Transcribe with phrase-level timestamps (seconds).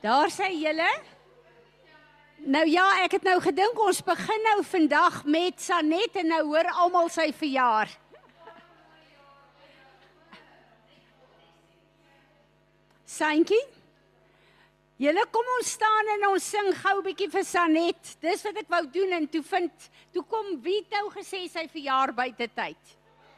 [0.00, 0.90] Daar sê julle.
[2.46, 6.68] Nou ja, ek het nou gedink ons begin nou vandag met Sanet en nou hoor
[6.84, 7.90] almal sy verjaar.
[13.02, 13.64] Sankie?
[15.02, 18.14] Julle kom ons staan en ons sing gou 'n bietjie vir Sanet.
[18.20, 22.48] Dis wat ek wou doen en toe vind toe kom nou gesê sy verjaar buite
[22.54, 22.82] tyd.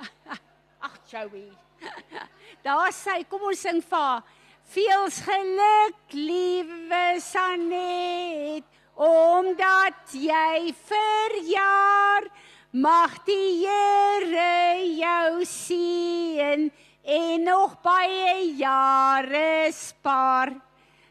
[0.86, 1.48] Ag Joey.
[2.64, 4.22] Daar sê kom ons sing vir haar.
[4.70, 8.62] Veels geluk liewe Sanet
[8.94, 12.28] omdat jy verjaar
[12.70, 16.68] mag die Here jou seën
[17.02, 20.52] en nog baie jare spaar.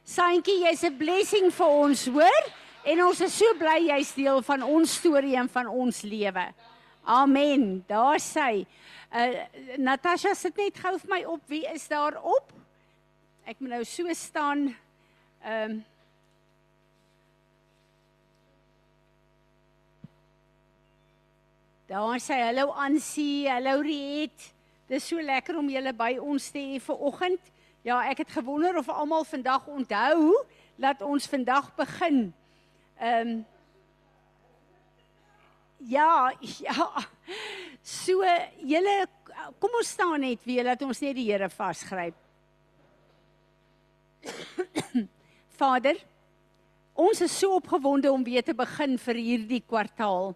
[0.08, 2.44] Santjie, jy's 'n blessing vir ons, hoor?
[2.86, 6.48] En ons is so bly jy's deel van ons storie en van ons lewe.
[7.04, 7.84] Amen.
[7.88, 8.64] Daar sê
[9.12, 9.44] uh,
[9.78, 11.42] Natasha sit net gou vir my op.
[11.48, 12.56] Wie is daar op?
[13.50, 14.68] Ek moet nou so staan.
[15.42, 15.86] Ehm um,
[21.90, 24.52] Daar sê hallo Ansie, hallo Riet.
[24.86, 27.50] Dis so lekker om julle by ons te hê vir oggend.
[27.82, 30.46] Ja, ek het gewonder of almal vandag onthou
[30.78, 32.22] dat ons vandag begin.
[33.00, 33.46] Ehm um,
[35.90, 36.30] Ja,
[36.68, 36.90] ja.
[37.82, 38.22] So
[38.62, 38.98] julle
[39.58, 42.29] kom ons staan net weer dat ons net die Here vasgryp.
[45.60, 45.98] Vader,
[46.94, 50.34] ons is so opgewonde om weer te begin vir hierdie kwartaal.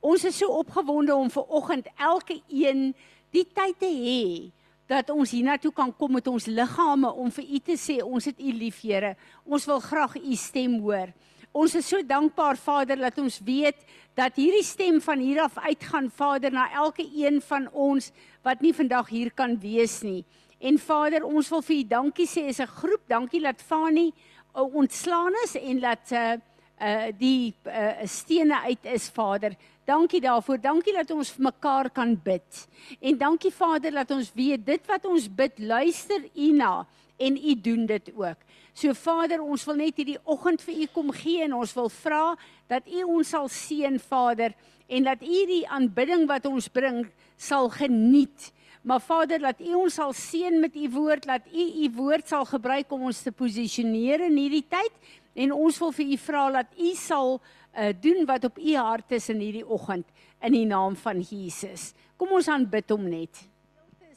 [0.00, 2.90] Ons is so opgewonde om ver oggend elke een
[3.34, 4.50] die tyd te hê
[4.90, 8.40] dat ons hiernatoe kan kom met ons liggame om vir u te sê ons het
[8.40, 9.14] u lief Here.
[9.46, 11.12] Ons wil graag u stem hoor.
[11.52, 13.78] Ons is so dankbaar Vader dat ons weet
[14.18, 18.10] dat hierdie stem van hier af uitgaan Vader na elke een van ons
[18.46, 20.24] wat nie vandag hier kan wees nie.
[20.60, 23.00] En Vader, ons wil vir u dankie sê as 'n groep.
[23.08, 24.12] Dankie dat Fani
[24.56, 26.36] uh, ontslaan is en dat uh,
[26.80, 29.56] uh die uh, stene uit is Vader.
[29.84, 30.60] Dankie daarvoor.
[30.60, 32.68] Dankie dat ons vir mekaar kan bid.
[33.00, 36.86] En dankie Vader dat ons weet dit wat ons bid, luister U na
[37.16, 38.36] en U doen dit ook.
[38.72, 42.36] So Vader, ons wil net hierdie oggend vir U kom gee en ons wil vra
[42.68, 44.54] dat U ons sal seën Vader
[44.88, 48.52] en dat U die aanbidding wat ons bring sal geniet.
[48.82, 52.44] Maar Vader, laat U ons sal seën met U woord, laat U U woord sal
[52.48, 54.92] gebruik om ons te posisioneer in hierdie tyd
[55.34, 57.40] en ons wil vir U vra dat U sal
[57.78, 60.06] uh, doen wat op u hart is in hierdie oggend
[60.40, 61.92] in die naam van Jesus.
[62.16, 63.42] Kom ons aanbid hom net.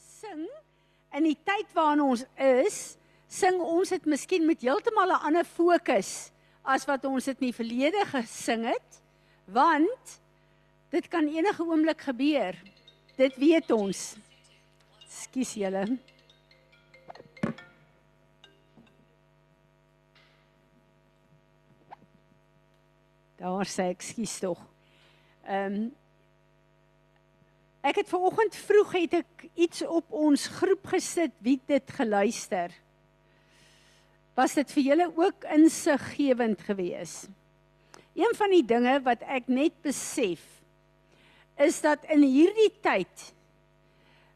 [0.00, 0.46] Sing
[1.14, 2.96] in die tyd waarin ons is,
[3.30, 6.30] sing ons dit miskien met heeltemal 'n ander fokus
[6.64, 9.00] as wat ons dit in die verlede gesing het,
[9.46, 10.20] want
[10.90, 12.56] dit kan enige oomblik gebeur.
[13.16, 14.16] Dit weet ons.
[15.14, 15.84] Skus julle.
[23.38, 24.64] Daar sê ek skuis tog.
[25.44, 25.92] Ehm um,
[27.84, 32.72] Ek het ver oggend vroeg het ek iets op ons groep gesit wie dit geluister.
[34.32, 37.28] Was dit vir julle ook insiggewend geweest?
[38.16, 40.40] Een van die dinge wat ek net besef
[41.60, 43.33] is dat in hierdie tyd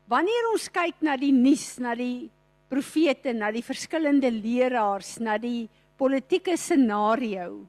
[0.09, 2.29] wanneer ons kyk na die nuus, na die
[2.69, 5.69] profete, na die verskillende leraars, na die
[6.01, 7.67] politieke scenario,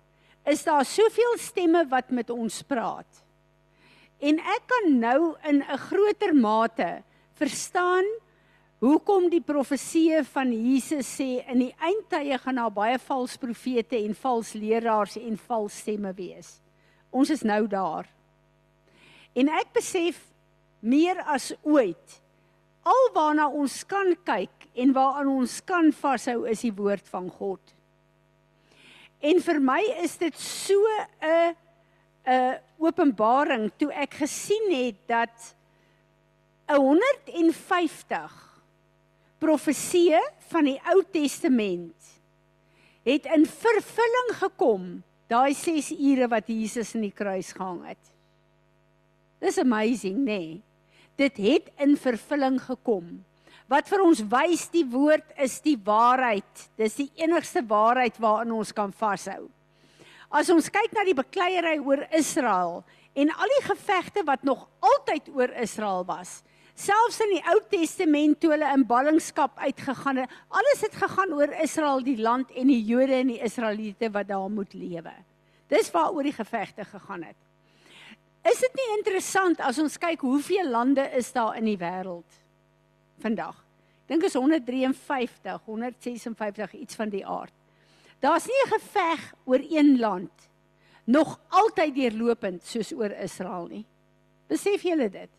[0.47, 3.07] is daar soveel stemme wat met ons praat.
[4.19, 7.03] En ek kan nou in 'n groter mate
[7.35, 8.05] verstaan
[8.79, 14.15] hoekom die profeseë van Jesus sê in die eindtye gaan daar baie vals profete en
[14.15, 16.61] vals leraars en vals stemme wees.
[17.11, 18.07] Ons is nou daar.
[19.35, 20.19] En ek besef
[20.79, 22.21] meer as ooit
[22.87, 27.61] alwaarna ons kan kyk en waaraan ons kan vashou is die woord van God.
[29.19, 30.79] En vir my is dit so
[31.21, 31.55] 'n
[32.27, 35.55] 'n openbaring toe ek gesien het dat
[36.69, 38.61] 150
[39.39, 41.95] profeseë van die Ou Testament
[43.03, 48.01] het in vervulling gekom daai 6 ure wat Jesus in die kruis gehang het.
[49.39, 50.25] Dis amazing, nê?
[50.25, 50.68] Nee.
[51.19, 53.19] Dit het in vervulling gekom
[53.69, 56.69] wat vir ons wys die woord is die waarheid.
[56.79, 59.43] Dis die enigste waarheid waaraan ons kan vashou.
[60.33, 62.79] As ons kyk na die bekleierery oor Israel
[63.17, 66.39] en al die gevegte wat nog altyd oor Israel was,
[66.73, 71.53] selfs in die Ou Testament toe hulle in ballingskap uitgegaan het, alles het gegaan oor
[71.61, 75.13] Israel, die land en die Jode en die Israeliete wat daar moet lewe.
[75.69, 77.48] Dis waaroor die gevegte gegaan het.
[78.49, 82.39] Is dit nie interessant as ons kyk hoeveel lande is daar in die wêreld?
[83.19, 83.55] vandag.
[84.09, 87.53] Dink is 153, 156 iets van die aard.
[88.19, 90.49] Daar's nie 'n geveg oor een land
[91.03, 93.85] nog altyd deurlopend soos oor Israel nie.
[94.47, 95.29] Besef julle dit?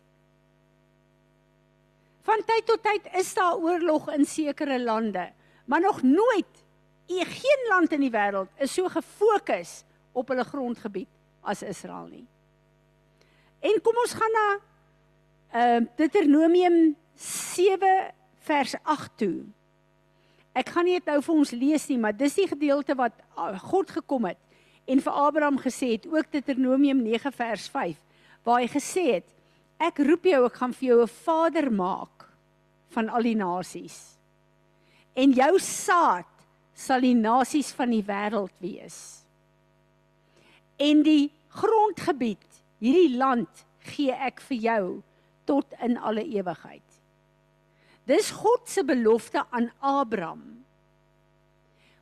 [2.21, 5.31] Van tyd tot tyd is daar oorlog in sekere lande,
[5.65, 6.63] maar nog nooit
[7.07, 11.07] geen land in die wêreld is so gefokus op hulle grondgebied
[11.41, 12.27] as Israel nie.
[13.61, 14.47] En kom ons gaan na
[15.51, 18.13] ehm uh, Deuteronomium 7
[18.47, 19.43] vers 8 toe.
[20.57, 23.55] Ek gaan nie dit nou vir ons lees nie, maar dis die gedeelte wat ah,
[23.59, 24.39] God gekom het
[24.89, 27.99] en vir Abraham gesê het, ook Deuteronomium 9 vers 5,
[28.43, 29.27] waar hy gesê het,
[29.79, 32.25] ek roep jou, ek gaan vir jou 'n vader maak
[32.89, 34.17] van al die nasies.
[35.15, 36.27] En jou saad
[36.73, 39.23] sal die nasies van die wêreld wees.
[40.79, 42.50] En die grondgebied,
[42.81, 44.85] hierdie land gee ek vir jou
[45.49, 46.85] tot in alle ewigheid.
[48.09, 50.43] Dis God se belofte aan Abraham.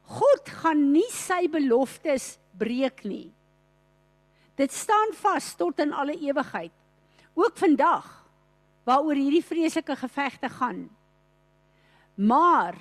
[0.10, 3.30] God gaan nie sy beloftes breek nie.
[4.60, 6.74] Dit staan vas tot in alle ewigheid.
[7.38, 8.08] Ook vandag
[8.88, 10.88] waaroor hierdie vreeslike gevegte gaan.
[12.16, 12.76] Maar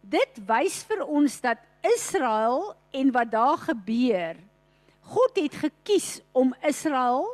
[0.00, 4.38] dit wys vir ons dat Israel en wat daar gebeur,
[5.04, 7.26] God het gekies om Israel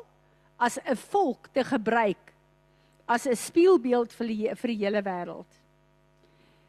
[0.58, 2.30] as 'n volk te gebruik
[3.06, 5.52] as 'n spieelbeeld vir die vir die hele wêreld.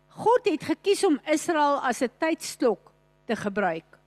[0.07, 2.92] God het gekies om Israel as 'n tydstok
[3.25, 4.00] te gebruik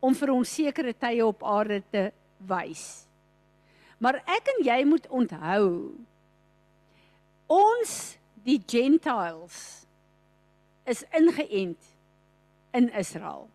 [0.00, 3.06] om vir ons sekere tye op aarde te wys.
[3.98, 5.92] Maar ek en jy moet onthou
[7.46, 9.86] ons die gentiles
[10.84, 11.82] is ingeënt
[12.72, 13.48] in Israel.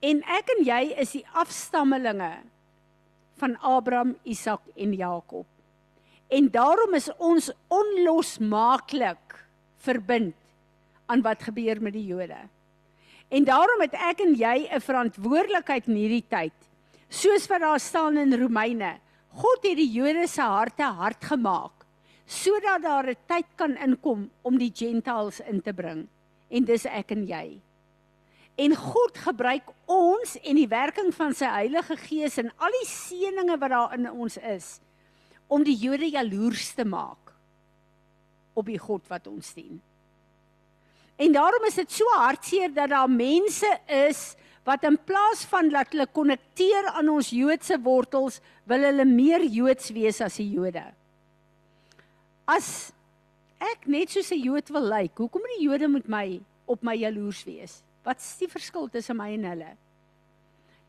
[0.00, 2.32] En ek en jy is die afstammelinge
[3.40, 5.46] van Abraham, Isak en Jakob.
[6.30, 9.36] En daarom is ons onlosmaaklik
[9.84, 10.36] verbind
[11.10, 12.38] aan wat gebeur met die Jode.
[13.30, 16.56] En daarom het ek en jy 'n verantwoordelikheid in hierdie tyd.
[17.08, 18.98] Soos wat daar staan in Romeine,
[19.34, 21.80] God het die Jode se harte hard gemaak
[22.30, 26.08] sodat daar 'n tyd kan inkom om die gentiles in te bring.
[26.48, 27.60] En dis ek en jy.
[28.60, 33.56] En God gebruik ons en die werking van sy Heilige Gees en al die seënings
[33.62, 34.74] wat daar in ons is
[35.50, 37.32] om die Jode jaloers te maak
[38.54, 39.80] op die God wat ons dien.
[41.20, 44.22] En daarom is dit so hartseer dat daar mense is
[44.68, 49.90] wat in plaas van dat hulle konnekteer aan ons Joodse wortels, wil hulle meer Joods
[49.96, 50.84] wees as die Jode.
[52.48, 52.90] As
[53.60, 56.94] ek net soos 'n Jood wil lyk, hoekom moet die Jode met my op my
[56.94, 57.82] jaloers wees?
[58.06, 59.70] Wat is die verskil tussen my en hulle?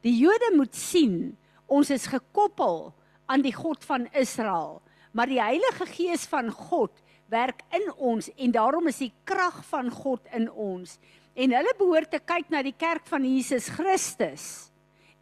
[0.05, 1.35] Die Jode moet sien
[1.71, 2.89] ons is gekoppel
[3.31, 4.79] aan die God van Israel.
[5.15, 6.95] Maar die Heilige Gees van God
[7.31, 10.97] werk in ons en daarom is die krag van God in ons.
[11.35, 14.45] En hulle behoort te kyk na die kerk van Jesus Christus.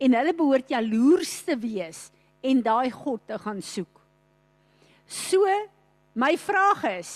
[0.02, 2.08] En hulle behoort jaloers te wees
[2.46, 4.00] en daai God te gaan soek.
[5.10, 5.46] So
[6.14, 7.14] my vraag is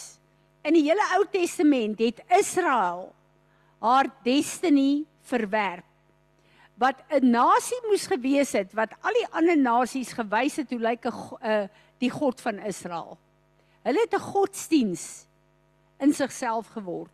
[0.65, 3.11] in die hele Ou Testament het Israel
[3.83, 5.85] haar destiny verwerp
[6.79, 11.05] wat 'n nasie moes gewees het wat al die ander nasies gewys het hoe lyk
[11.05, 11.13] 'n
[11.43, 11.67] uh,
[11.99, 13.17] die God van Israel.
[13.83, 15.27] Hulle het 'n godsdiens
[15.99, 17.11] in sigself geword.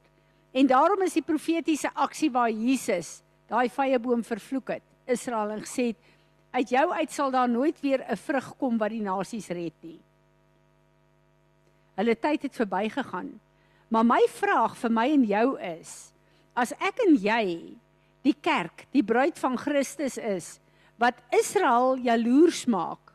[0.51, 5.61] En daarom is die profetiese aksie waar Jesus daai vrye boom vervloek het, Israel en
[5.61, 5.97] gesê het
[6.51, 9.99] uit jou uit sal daar nooit weer 'n vrug kom wat die nasies red nie.
[11.95, 13.39] Hulle tyd het verbygegaan.
[13.87, 16.13] Maar my vraag vir my en jou is,
[16.53, 17.45] as ek en jy
[18.25, 20.57] die kerk, die bruid van Christus is
[20.99, 23.13] wat Israel jaloers maak.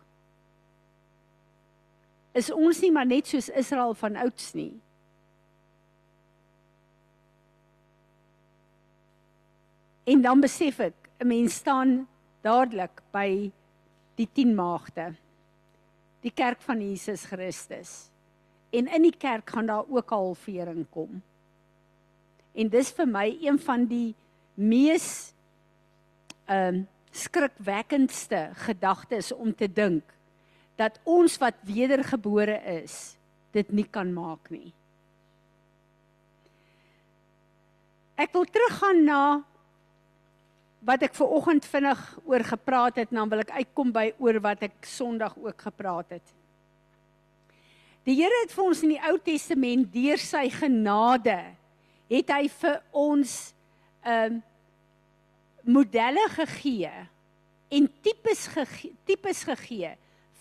[2.34, 4.72] Is ons nie maar net soos Israel van ouds nie?
[10.04, 12.08] En dan besef ek, 'n mens staan
[12.42, 13.52] dadelik by
[14.16, 15.14] die 10 maagde.
[16.20, 18.10] Die kerk van Jesus Christus.
[18.72, 21.22] En in die kerk gaan daar ook al vering kom.
[22.54, 24.14] En dis vir my een van die
[24.54, 25.32] mees
[26.46, 26.82] ehm um,
[27.14, 30.02] skrikwekkendste gedagtes om te dink
[30.74, 33.14] dat ons wat wedergebore is
[33.54, 34.72] dit nie kan maak nie.
[38.18, 39.22] Ek wil teruggaan na
[40.84, 44.66] wat ek ver oggend vinnig oor gepraat het, dan wil ek uitkom by oor wat
[44.66, 46.34] ek Sondag ook gepraat het.
[48.04, 51.38] Die Here het vir ons in die Ou Testament deur sy genade
[52.10, 53.54] het hy vir ons
[54.04, 54.42] ehm um,
[55.64, 56.92] modelle gegee
[57.72, 59.94] en tipes gegee, tipes gegee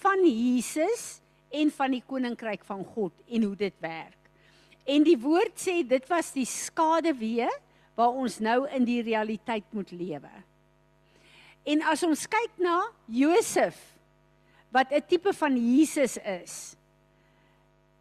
[0.04, 1.22] van Jesus
[1.54, 4.20] en van die koninkryk van God en hoe dit werk.
[4.84, 7.48] En die woord sê dit was die skaduwee
[7.96, 10.32] waar ons nou in die realiteit moet lewe.
[11.64, 13.78] En as ons kyk na Josef
[14.74, 16.76] wat 'n tipe van Jesus is.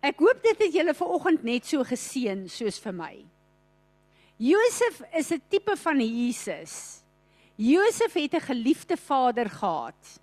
[0.03, 3.25] Ek hoop dit het julle vanoggend net so geseën soos vir my.
[4.43, 7.03] Josef is 'n tipe van Jesus.
[7.55, 10.21] Josef het 'n geliefde vader gehad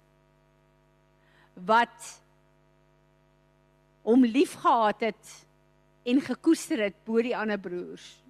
[1.54, 2.22] wat
[4.02, 5.46] hom liefgehad het
[6.04, 8.24] en gekoester het bo die ander broers.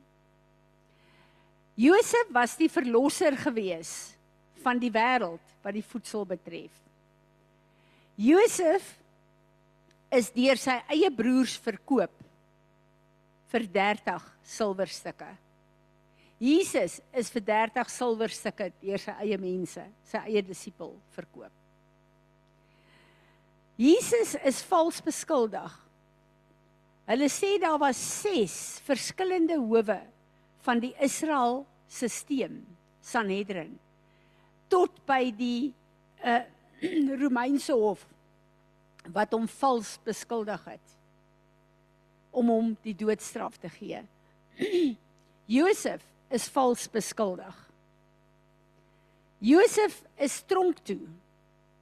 [1.73, 4.17] Josef was die verlosser gewees
[4.61, 6.73] van die wêreld wat die voedsel betref.
[8.15, 8.99] Josef
[10.09, 12.13] is deur sy eie broers verkoop
[13.47, 15.48] vir 30 silwerstukke.
[16.39, 21.51] Jesus is vir 30 silwerstukke deur sy eie mense, sy eie disipel verkoop.
[23.79, 25.75] Jesus is vals beskuldig.
[27.09, 28.55] Hulle sê daar was 6
[28.87, 29.99] verskillende howe
[30.63, 32.59] van die Israel stelsel
[33.01, 33.73] Sanhedrin
[34.69, 35.71] tot by die
[36.23, 36.45] uh
[37.23, 38.05] Romeinse hof
[39.11, 40.93] wat hom vals beskuldig het
[42.31, 43.99] om hom die doodstraf te gee.
[45.57, 47.55] Josef is vals beskuldig.
[49.39, 51.01] Josef is tronk toe.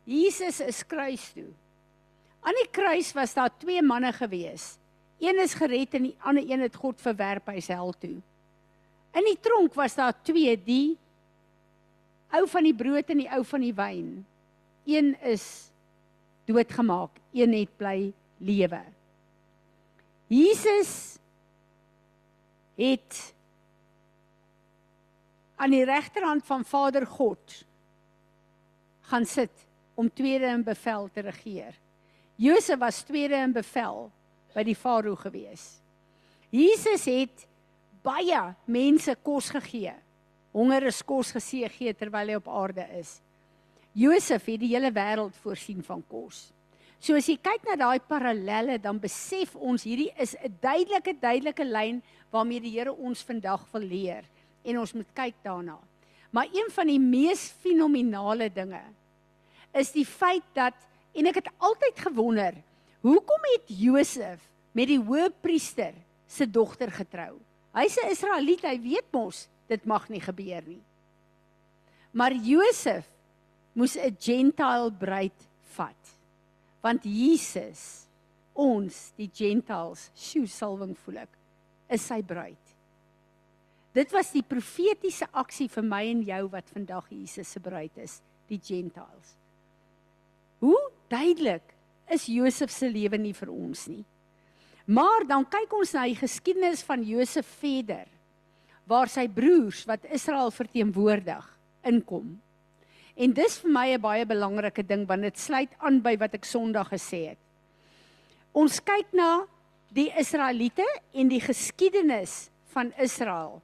[0.07, 1.49] Jesus is kruis toe.
[2.45, 4.77] Aan die kruis was daar twee manne gewees.
[5.19, 8.19] Een is gered en die ander een het God verwerp hy se hel toe.
[9.17, 10.97] In die tronk was daar twee, die
[12.37, 14.11] ou van die brood en die ou van die wyn.
[14.87, 15.47] Een is
[16.47, 18.83] doodgemaak, een het bly lewe.
[20.31, 21.17] Jesus
[22.77, 23.33] het
[25.57, 27.65] aan die regterhand van Vader God
[29.09, 29.65] gaan sit
[29.97, 31.73] om tweede in bevel te regeer.
[32.37, 34.11] Josef was tweede in bevel
[34.53, 35.79] by die farao gewees.
[36.53, 37.47] Jesus het
[38.05, 39.95] baie mense kos gegee.
[40.53, 43.17] Honger is kos gesee gee terwyl hy op aarde is.
[43.97, 46.51] Josef het die hele wêreld voorsien van kos.
[47.01, 51.65] So as jy kyk na daai parallelle dan besef ons hierdie is 'n duidelike duidelike
[51.65, 54.23] lyn waarmee die Here ons vandag wil leer
[54.67, 55.77] en ons moet kyk daarna.
[56.35, 58.83] Maar een van die mees fenominale dinge
[59.77, 60.75] is die feit dat
[61.17, 62.57] en ek het altyd gewonder,
[63.01, 64.43] hoekom het Josef
[64.77, 65.95] met die hoëpriester
[66.29, 67.39] se dogter getrou?
[67.73, 70.81] Hy's 'n Israeliet, hy weet mos dit mag nie gebeur nie.
[72.11, 73.05] Maar Josef
[73.73, 76.03] moes 'n gentile bruid vat.
[76.81, 78.07] Want Jesus,
[78.53, 81.29] ons, die gentiles, sjoe salwing voel ek,
[81.89, 82.66] is sy bruid.
[83.97, 88.19] Dit was die profetiese aksie vir my en jou wat vandag Jesus se bruid is,
[88.45, 89.31] die gentiles.
[90.61, 90.77] Hoe
[91.09, 91.73] duidelik
[92.13, 94.03] is Josef se lewe nie vir ons nie.
[94.87, 98.05] Maar dan kyk ons na die geskiedenis van Josef verder
[98.87, 101.43] waar sy broers wat Israel verteenwoordig
[101.89, 102.37] inkom.
[103.17, 106.45] En dis vir my 'n baie belangrike ding want dit sluit aan by wat ek
[106.45, 107.41] Sondag gesê het.
[108.53, 109.47] Ons kyk na
[109.91, 113.61] die Israeliete en die geskiedenis van Israel.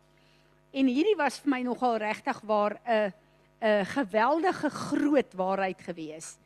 [0.73, 3.13] En hierdie was vir my nogal regtig waar 'n
[3.61, 6.37] 'n geweldige groot waarheid gewees.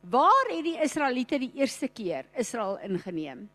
[0.00, 3.48] Waar het die Israeliete die eerste keer Israel ingeneem?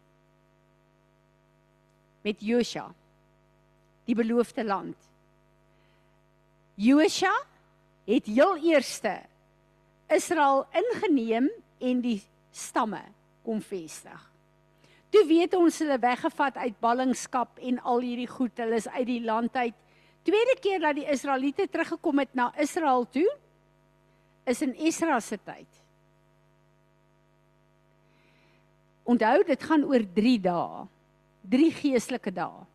[2.27, 2.89] met Josua
[4.07, 4.95] die beloofde land.
[6.79, 7.33] Josua
[8.07, 9.17] het heel eerste
[10.13, 11.49] Israel ingeneem
[11.83, 12.21] en die
[12.55, 13.01] stamme
[13.43, 14.21] kom vestig.
[15.11, 19.23] Toe weet ons hulle weggevat uit ballingskap en al hierdie goed, hulle is uit die
[19.23, 19.75] land uit.
[20.27, 23.29] Tweede keer dat die Israeliete teruggekom het na Israel toe
[24.47, 25.79] is in Esra se tyd.
[29.07, 30.83] Onthou dit gaan oor 3 dae
[31.47, 32.65] drie geestelike dae.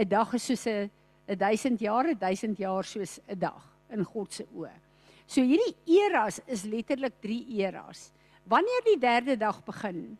[0.00, 0.90] 'n Dag is soos 'n
[1.28, 4.72] 1000 jaar, 'n 1000 jaar soos 'n dag in God se oë.
[5.26, 8.12] So hierdie eras is letterlik drie eras.
[8.44, 10.18] Wanneer die derde dag begin?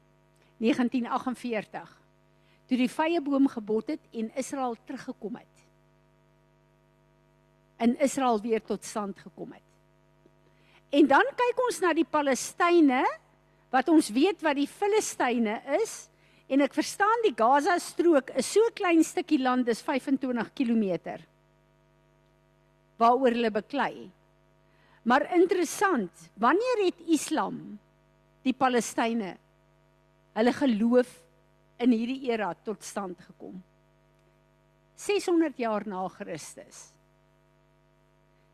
[0.59, 2.01] 1948.
[2.67, 5.56] Toe die vrye boom gebot het en Israel teruggekom het.
[7.83, 9.63] In Israel weer tot stand gekom het.
[10.97, 13.03] En dan kyk ons na die Palestynë
[13.75, 16.07] wat ons weet wat die Filistyne is.
[16.47, 21.19] En ek verstaan die Gaza strook is so klein stukkie land, dis 25 km.
[23.03, 24.07] Waaroor hulle beklei.
[25.07, 27.61] Maar interessant, wanneer het Islam
[28.47, 29.35] die Palestynë
[30.37, 31.11] hulle geloof
[31.83, 33.59] in hierdie era tot stand gekom?
[34.97, 36.96] 600 jaar na Christus.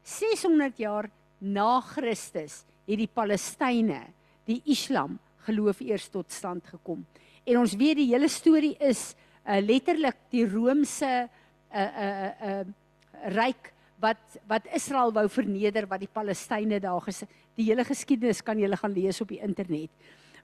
[0.03, 4.01] 600 jaar na Christus het die Palestynë,
[4.47, 7.05] die Islam geloof eers tot stand gekom.
[7.47, 9.13] En ons weet die hele storie is
[9.47, 11.29] uh, letterlik die Romeinse 'n
[11.75, 17.01] uh, 'n uh, 'n uh, ryk wat wat Israel wou verneder wat die Palestynë daar
[17.01, 19.91] ges die hele geskiedenis kan jy gaan lees op die internet.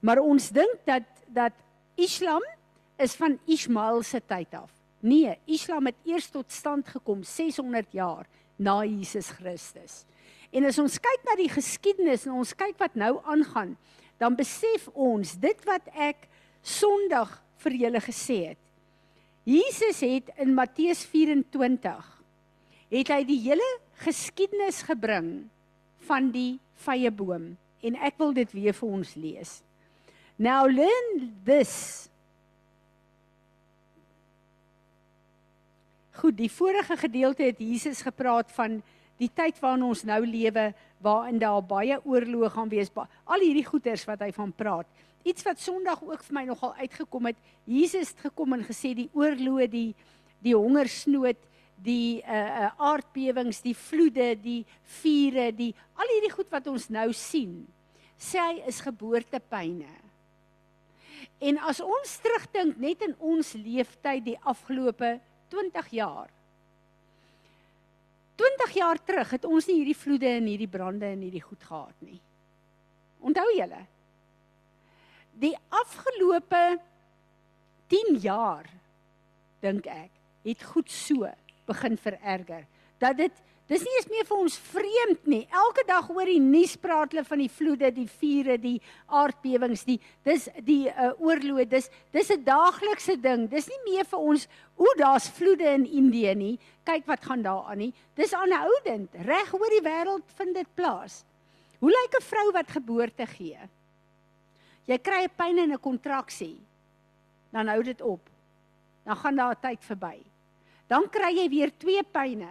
[0.01, 1.53] Maar ons dink dat dat
[1.95, 2.43] Islam
[2.97, 4.71] is van Ismael se tyd af.
[4.99, 8.27] Nee, Islam het eers tot stand gekom 600 jaar
[8.59, 10.03] na Jesus Christus.
[10.51, 13.75] En as ons kyk na die geskiedenis en ons kyk wat nou aangaan,
[14.19, 16.27] dan besef ons dit wat ek
[16.59, 18.59] Sondag vir julle gesê het.
[19.47, 22.09] Jesus het in Matteus 24
[22.91, 23.67] het hy die hele
[24.03, 25.47] geskiedenis gebring
[26.09, 27.53] van die vrye boom
[27.85, 29.53] en ek wil dit weer vir ons lees.
[30.35, 32.08] Now learn this
[36.19, 38.81] Goed, die vorige gedeelte het Jesus gepraat van
[39.21, 40.65] die tyd waarin ons nou lewe
[40.99, 42.91] waarin daar baie oorloë gaan wees.
[42.91, 44.87] Al hierdie goeters wat hy van praat.
[45.23, 47.39] Iets wat Sondag ook vir my nogal uitgekom het.
[47.63, 49.93] Jesus het gekom en gesê die oorloë, die
[50.43, 51.39] die hongersnood,
[51.83, 54.65] die uh uh aardbewings, die vloede, die
[54.99, 57.63] vure, die al hierdie goed wat ons nou sien.
[58.19, 59.87] Sê hy is geboortepyne.
[61.39, 65.15] En as ons terugdink net in ons leeftyd die afgelope
[65.49, 66.29] 20 jaar.
[68.39, 72.05] 20 jaar terug het ons nie hierdie vloede en hierdie brande en hierdie goed gehad
[72.05, 72.19] nie.
[73.19, 73.81] Onthou julle?
[75.39, 76.63] Die afgelope
[77.91, 78.69] 10 jaar
[79.63, 80.11] dink ek
[80.45, 81.27] het goed so
[81.67, 82.63] begin vererger
[83.01, 85.43] dat dit Dis nie eens meer vir ons vreemd nie.
[85.53, 89.99] Elke dag hoor die nuus praat hulle van die vloede, die vure, die aardbewings, die
[90.25, 91.67] dis die uh, oorloë.
[91.69, 93.45] Dis dis 'n daaglikse ding.
[93.51, 96.55] Dis nie meer vir ons o, daar's vloede in Indië nie.
[96.83, 97.93] Kyk wat gaan daar aan nie.
[98.17, 99.13] Dis aanhoudend.
[99.29, 101.23] Reg oor die wêreld vind dit plaas.
[101.79, 103.59] Hoe lyk 'n vrou wat geboorte gee?
[104.87, 106.57] Jy kry 'n pyn en 'n kontraksie.
[107.53, 108.29] Dan hou dit op.
[109.05, 110.25] Dan gaan daar 'n tyd verby.
[110.87, 112.49] Dan kry jy weer twee pyne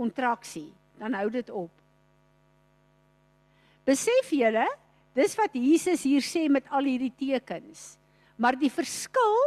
[0.00, 1.72] kontraksie, dan hou dit op.
[3.88, 4.66] Besef julle,
[5.16, 7.96] dis wat Jesus hier sê met al hierdie tekens.
[8.40, 9.38] Maar die verskil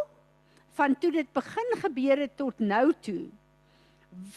[0.77, 3.29] van toe dit begin gebeur het tot nou toe.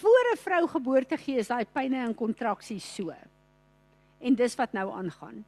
[0.00, 3.12] Voor 'n vrou geboorte gee is daai pyne en kontraksies so.
[4.20, 5.44] En dis wat nou aangaan.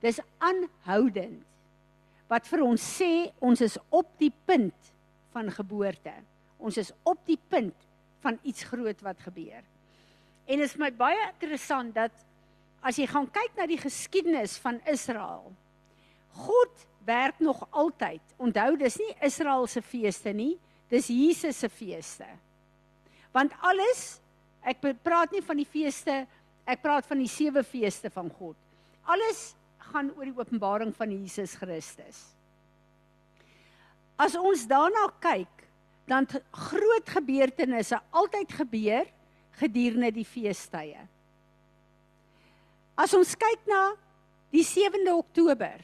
[0.00, 1.44] Dis aanhoudend.
[2.28, 4.92] Wat vir ons sê ons is op die punt
[5.32, 6.12] van geboorte.
[6.58, 7.74] Ons is op die punt
[8.20, 9.62] van iets groot wat gebeur.
[10.50, 12.14] En dit is my baie interessant dat
[12.82, 15.52] as jy gaan kyk na die geskiedenis van Israel,
[16.46, 18.22] God werk nog altyd.
[18.40, 20.56] Onthou, dis nie Israel se feeste nie,
[20.90, 22.26] dis Jesus se feeste.
[23.34, 24.18] Want alles,
[24.66, 26.24] ek praat nie van die feeste,
[26.66, 28.58] ek praat van die sewe feeste van God.
[29.06, 29.52] Alles
[29.90, 32.24] gaan oor die openbaring van Jesus Christus.
[34.20, 35.52] As ons daarna kyk,
[36.10, 39.06] dan groot gebeurtenisse altyd gebeur
[39.58, 41.06] gedurende die feestydde.
[43.00, 43.94] As ons kyk na
[44.52, 45.78] die 7de Oktober.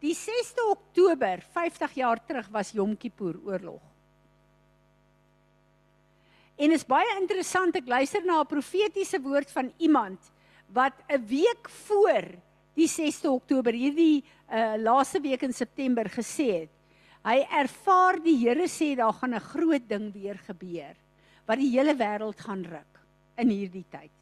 [0.00, 3.82] Die 6de Oktober 50 jaar terug was Yom Kippur oorlog.
[6.60, 10.20] En is baie interessant ek luister na 'n profetiese woord van iemand
[10.72, 12.24] wat 'n week voor
[12.74, 16.72] die 6de Oktober hierdie uh, laaste week in September gesê het.
[17.24, 20.96] Hy ervaar die Here sê daar gaan 'n groot ding weer gebeur
[21.50, 22.98] wat die hele wêreld gaan ruk
[23.42, 24.12] in hierdie tyd.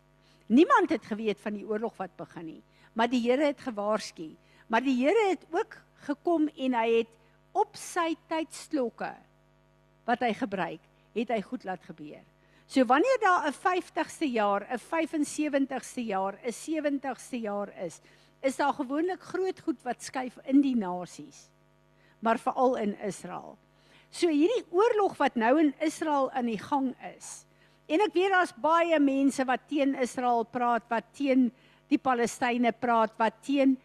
[0.49, 2.63] Niemand het geweet van die oorlog wat begin nie,
[2.97, 4.31] maar die Here het gewaarsku.
[4.73, 7.13] Maar die Here het ook gekom en hy het
[7.53, 9.13] op sy tydslokke
[10.09, 10.81] wat hy gebruik,
[11.13, 12.25] het hy goed laat gebeur.
[12.69, 18.01] So wanneer daar 'n 50ste jaar, 'n 75ste jaar, 'n 70ste jaar is,
[18.41, 21.51] is daar gewoonlik groot goed wat skuif in die nasies.
[22.21, 23.59] Maar veral in Israel.
[24.11, 27.45] So hierdie oorlog wat nou in Israel aan die gang is.
[27.89, 31.49] En ek weet daar's baie mense wat teen Israel praat, wat teen
[31.89, 33.77] die Palestynë praat, wat teen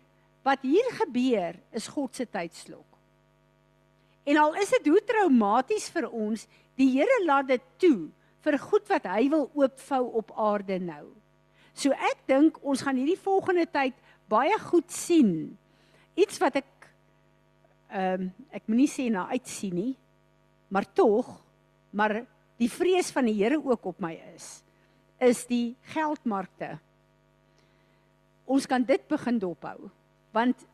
[0.43, 2.87] wat hier gebeur is God se tydslok.
[4.27, 6.43] En al is dit hoe traumaties vir ons,
[6.79, 8.09] die Here laat dit toe
[8.43, 11.05] vir goed wat hy wil oopvou op aarde nou.
[11.73, 13.95] So ek dink ons gaan hierdie volgende tyd
[14.31, 15.55] baie goed sien.
[16.19, 16.69] Iets wat ek
[17.93, 19.91] ehm um, ek moenie sê na uitsien nie,
[20.73, 21.29] maar tog
[21.93, 22.23] maar
[22.57, 24.61] die vrees van die Here ook op my is
[25.23, 26.73] is die geldmarkte.
[28.49, 29.77] Ons kan dit begin dophou
[30.33, 30.65] want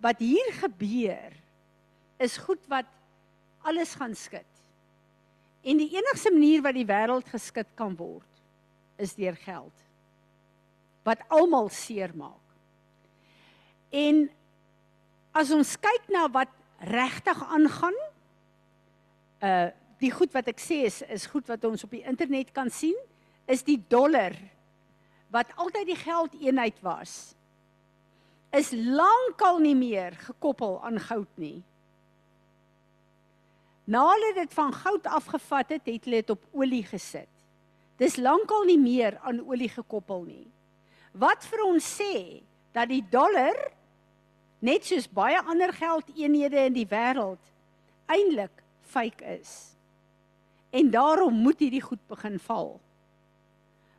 [0.00, 1.34] wat hier gebeur
[2.22, 2.86] is goed wat
[3.66, 4.46] alles gaan skud.
[5.60, 8.42] En die enigste manier wat die wêreld geskit kan word
[9.02, 9.86] is deur geld
[11.02, 12.36] wat almal seermaak.
[13.90, 14.28] En
[15.32, 16.52] as ons kyk na wat
[16.86, 17.96] regtig aangaan
[19.42, 19.68] uh
[20.00, 22.96] die goed wat ek sê is is goed wat ons op die internet kan sien.
[23.46, 24.32] is die dollar
[25.30, 27.34] wat altyd die geldeenheid was
[28.50, 31.62] is lankal nie meer gekoppel aan goud nie.
[33.90, 37.30] Nadat hulle dit van goud afgevat het, het hulle dit op olie gesit.
[37.98, 40.46] Dis lankal nie meer aan olie gekoppel nie.
[41.12, 42.42] Wat vir ons sê
[42.74, 43.58] dat die dollar
[44.62, 47.42] net soos baie ander geldeenhede in die wêreld
[48.10, 49.74] eintlik fake is.
[50.70, 52.78] En daarom moet hierdie goed begin val.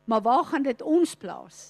[0.04, 1.60] Maar waar gaan dit ons plaas?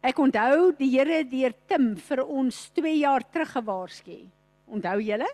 [0.00, 4.18] Ek onthou die Here deur Tim vir ons 2 jaar terug gewaarsku.
[4.70, 5.28] Onthou julle?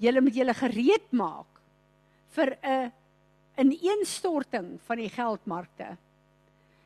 [0.00, 1.60] Julle moet julle gereed maak
[2.36, 2.92] vir 'n
[3.58, 5.96] ineenstorting van die geldmarkte.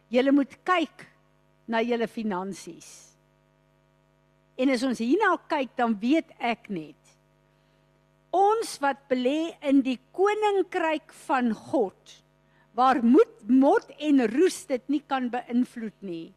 [0.09, 1.07] Julle moet kyk
[1.67, 3.14] na julle finansies.
[4.57, 6.99] En as ons hierna kyk, dan weet ek net
[8.35, 12.17] ons wat belê in die koninkryk van God
[12.75, 16.33] waar moed mot en roes dit nie kan beïnvloed nie.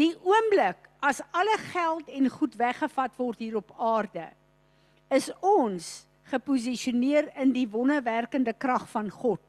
[0.00, 4.30] Die oomblik as alle geld en goed weggevat word hier op aarde,
[5.12, 9.44] is ons geposisioneer in die wonderwerkende krag van God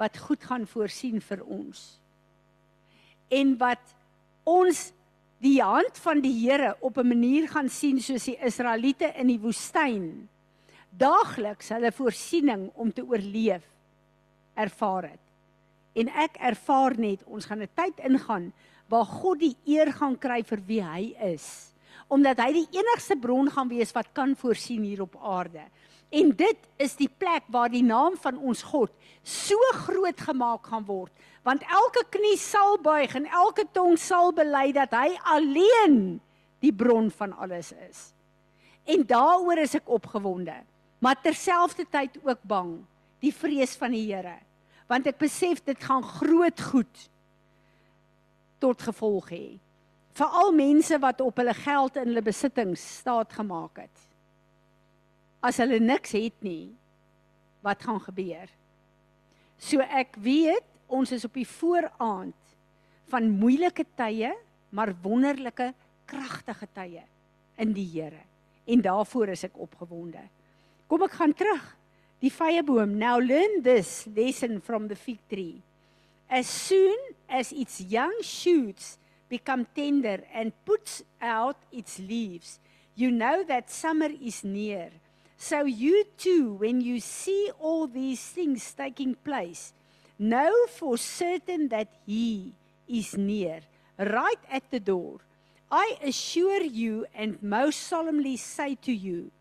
[0.00, 2.00] wat goed gaan voorsien vir ons.
[3.28, 3.92] En wat
[4.48, 4.86] ons
[5.40, 9.40] die hand van die Here op 'n manier gaan sien soos die Israeliete in die
[9.40, 10.28] woestyn
[10.90, 13.62] daagliks hulle voorsiening om te oorleef
[14.54, 15.20] ervaar het.
[15.94, 18.52] En ek ervaar net ons gaan 'n tyd ingaan
[18.88, 21.70] waar God die eer gaan kry vir wie hy is
[22.10, 25.62] omdat hy die enigste bron gaan wees wat kan voorsien hier op aarde.
[26.10, 28.90] En dit is die plek waar die naam van ons God
[29.22, 31.12] so groot gemaak gaan word
[31.46, 36.18] want elke knie sal buig en elke tong sal bely dat hy alleen
[36.60, 38.10] die bron van alles is.
[38.84, 40.58] En daaroor is ek opgewonde,
[41.00, 42.74] maar terselfdertyd ook bang,
[43.24, 44.36] die vrees van die Here,
[44.90, 47.08] want ek besef dit gaan groot goed
[48.60, 49.46] tot gevolg hê.
[50.18, 54.06] Veral mense wat op hulle geld en hulle besittings staat gemaak het.
[55.40, 56.72] As hulle niks het nie,
[57.64, 58.48] wat gaan gebeur?
[59.60, 62.36] So ek weet ons is op die vooraand
[63.10, 64.32] van moeilike tye,
[64.70, 65.72] maar wonderlike
[66.10, 67.02] kragtige tye
[67.60, 68.22] in die Here.
[68.70, 70.22] En daarvoor is ek opgewonde.
[70.90, 71.64] Kom ek gaan terug.
[72.20, 72.98] Die vyeboom.
[73.00, 75.62] Now learn this lesson from the fig tree.
[76.28, 76.98] As soon
[77.28, 78.98] as its young shoots
[79.30, 82.58] become tender and puts out its leaves,
[82.94, 84.90] you know that summer is near.
[85.40, 89.72] So you too when you see all these things taking place,
[90.20, 92.52] Know for certain that he
[92.86, 93.62] is near,
[93.96, 95.16] right at the door.
[95.72, 99.32] I assure you and most solemnly say to you,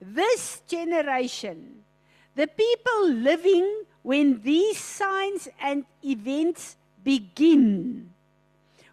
[0.00, 1.82] this generation,
[2.36, 8.14] the people living when these signs and events begin,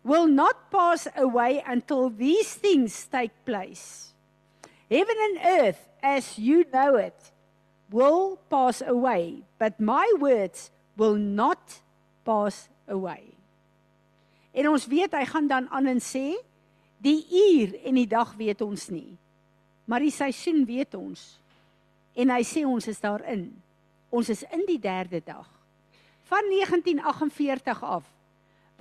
[0.03, 4.15] will not pass away until these things take place.
[4.89, 7.17] Heaven and earth, as you know it,
[7.89, 11.81] will pass away, but my words will not
[12.23, 13.33] pass away.
[14.53, 16.37] En ons weet hy gaan dan aan en sê
[17.03, 19.17] die uur en die dag weet ons nie.
[19.85, 21.35] Maar die seisoen weet ons.
[22.15, 23.49] En hy sê ons is daarin.
[24.15, 25.49] Ons is in die derde dag
[26.25, 28.05] van 1948 af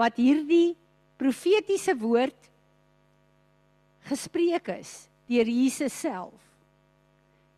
[0.01, 0.77] wat hierdie
[1.21, 2.49] profetiese woord
[4.09, 4.95] gespreek is
[5.29, 6.41] deur Jesus self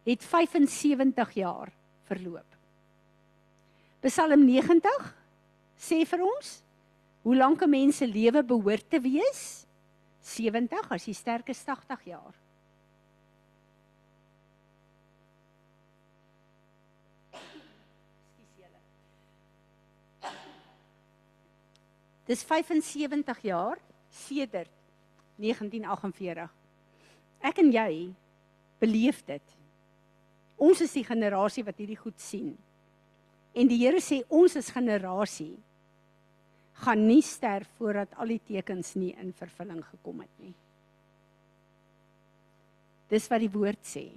[0.07, 1.73] het 75 jaar
[2.07, 2.47] verloop.
[4.07, 5.14] Psalm 90
[5.77, 6.62] sê vir ons
[7.27, 9.66] hoe lank 'n mens se lewe behoort te wees?
[10.23, 12.35] 70 as jy sterk is 80 jaar.
[22.27, 23.79] Dis 75 jaar
[24.11, 24.71] sedert
[25.37, 26.51] 1948.
[27.40, 28.14] Ek en jy
[28.83, 29.56] beleef dit.
[30.57, 32.55] Ons is die generasie wat hierdie goed sien.
[33.57, 35.55] En die Here sê ons is generasie
[36.85, 40.53] gaan nie sterf voordat al die tekens nie in vervulling gekom het nie.
[43.09, 44.11] Dis wat die woord sê.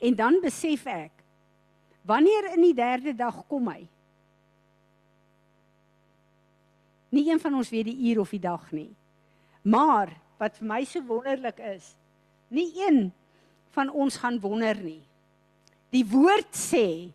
[0.00, 1.12] En dan besef ek
[2.08, 3.82] wanneer in die derde dag kom hy?
[7.12, 8.90] Nie een van ons weet die uur of die dag nie.
[9.68, 11.92] Maar wat vir my so wonderlik is,
[12.48, 13.08] nie een
[13.76, 15.02] van ons gaan wonder nie.
[15.94, 17.10] Die woord sê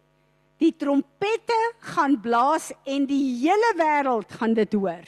[0.62, 1.60] die trompette
[1.94, 5.04] gaan blaas en die hele wêreld gaan dit hoor.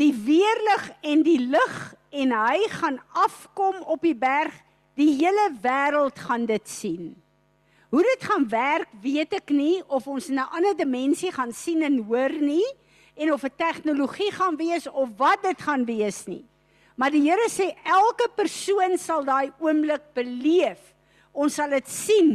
[0.00, 1.80] Die weerlig en die lig
[2.12, 4.54] en hy gaan afkom op die berg,
[4.98, 7.12] die hele wêreld gaan dit sien.
[7.92, 11.82] Hoe dit gaan werk, weet ek nie of ons in 'n ander dimensie gaan sien
[11.82, 12.64] en hoor nie
[13.16, 16.44] en of 'n tegnologie gaan wees of wat dit gaan wees nie.
[16.96, 20.92] Maar die Here sê elke persoon sal daai oomblik beleef.
[21.32, 22.32] Ons sal dit sien.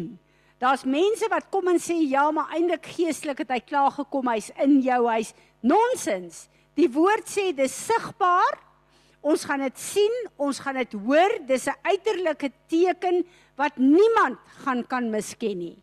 [0.58, 4.50] Daar's mense wat kom en sê ja, maar eintlik geestelik het hy klaar gekom, hy's
[4.64, 5.34] in jou huis.
[5.62, 6.48] Nonsens.
[6.78, 8.58] Die woord sê dis sigbaar.
[9.28, 11.34] Ons gaan dit sien, ons gaan dit hoor.
[11.46, 13.26] Dis 'n uiterlike teken
[13.58, 15.78] wat niemand gaan kan misken nie.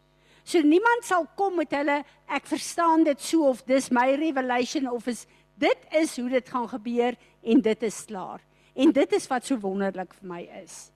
[0.45, 5.07] So niemand sal kom met hulle ek verstaan dit so of dis my revelation of
[5.07, 8.41] is dit is hoe dit gaan gebeur en dit is klaar.
[8.75, 10.89] En dit is wat so wonderlik vir my is.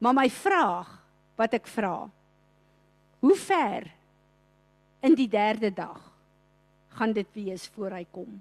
[0.00, 0.88] Maar my vraag
[1.36, 2.08] wat ek vra.
[3.24, 3.88] Hoe ver
[5.04, 6.00] in die derde dag
[6.96, 8.40] gaan dit wees voor hy kom?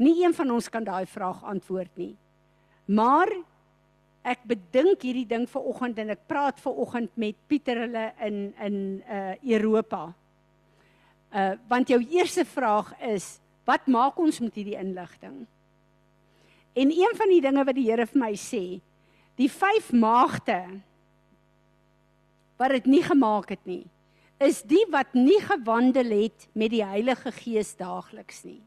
[0.00, 2.14] Nie een van ons kan daai vraag antwoord nie.
[2.90, 3.30] Maar
[4.26, 8.40] ek bedink hierdie ding vir oggend en ek praat ver oggend met Pieter hulle in
[8.60, 10.06] in uh Europa.
[11.32, 13.38] Uh want jou eerste vraag is
[13.70, 15.46] wat maak ons met hierdie inligting?
[16.74, 18.80] En een van die dinge wat die Here vir my sê,
[19.38, 20.60] die vyf maagde
[22.60, 23.84] wat dit nie gemaak het nie
[24.40, 28.60] is die wat nie gewandel het met die Heilige Gees daagliks nie.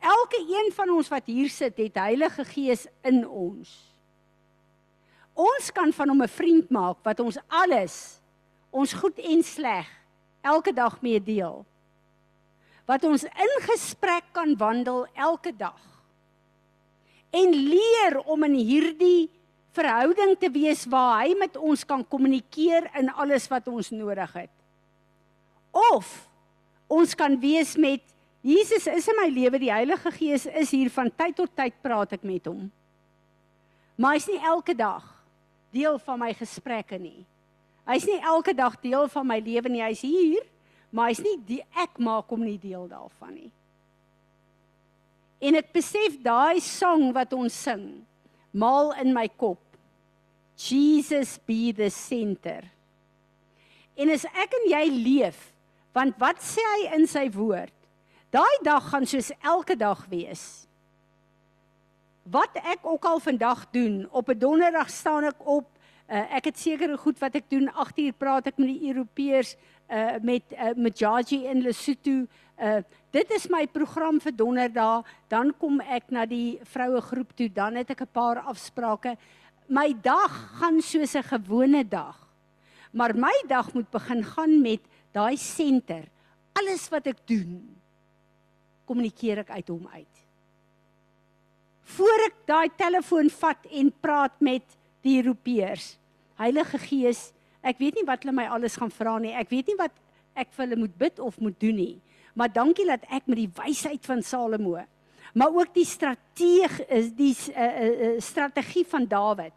[0.00, 3.72] Elke een van ons wat hier sit, het Heilige Gees in ons.
[5.32, 8.20] Ons kan van hom 'n vriend maak wat ons alles,
[8.70, 9.88] ons goed en sleg,
[10.42, 11.64] elke dag mee deel.
[12.90, 15.78] Wat ons in gesprek kan wandel elke dag
[17.30, 19.30] en leer om in hierdie
[19.76, 24.50] verhouding te wees waar hy met ons kan kommunikeer in alles wat ons nodig het.
[25.70, 26.08] Of
[26.90, 28.02] ons kan wees met
[28.42, 32.16] Jesus is in my lewe, die Heilige Gees is hier van tyd tot tyd praat
[32.16, 32.70] ek met hom.
[34.00, 35.04] Maar hy's nie elke dag
[35.70, 37.20] deel van my gesprekke nie.
[37.86, 39.82] Hy's nie elke dag deel van my lewe nie.
[39.84, 40.40] Hy's hier,
[40.90, 43.50] maar hy's nie die ek maak hom nie deel daarvan nie.
[45.40, 48.02] En ek besef daai sang wat ons sing,
[48.52, 49.62] maal in my kop.
[50.60, 52.66] Jesus be the center.
[53.96, 55.38] En as ek en jy leef,
[55.96, 57.72] want wat sê hy in sy woord?
[58.30, 60.66] Daai dag gaan soos elke dag wees.
[62.30, 65.66] Wat ek ook al vandag doen, op 'n donderdag staan ek op,
[66.08, 69.56] uh, ek het sekere goed wat ek doen, 8 uur praat ek met die Europeërs,
[69.90, 72.26] uh, met uh, met Jaji in Lesotho,
[72.60, 75.06] uh dit is my program vir donderdag.
[75.28, 79.16] Dan kom ek na die vroue groep toe dan het ek 'n paar afsprake.
[79.66, 82.16] My dag gaan soos 'n gewone dag.
[82.92, 84.80] Maar my dag moet begin gaan met
[85.12, 86.04] daai senter
[86.52, 87.76] alles wat ek doen
[88.84, 90.16] kommunikeer ek uit hom uit.
[91.82, 94.64] Voor ek daai telefoon vat en praat met
[95.02, 95.96] die Europeërs
[96.40, 97.30] Heilige Gees
[97.62, 99.92] ek weet nie wat hulle my alles gaan vra nie ek weet nie wat
[100.38, 101.96] ek vir hulle moet bid of moet doen nie
[102.34, 104.78] Maar dankie dat ek met die wysheid van Salomo,
[105.34, 109.54] maar ook die strateeg is die uh, uh, strategie van Dawid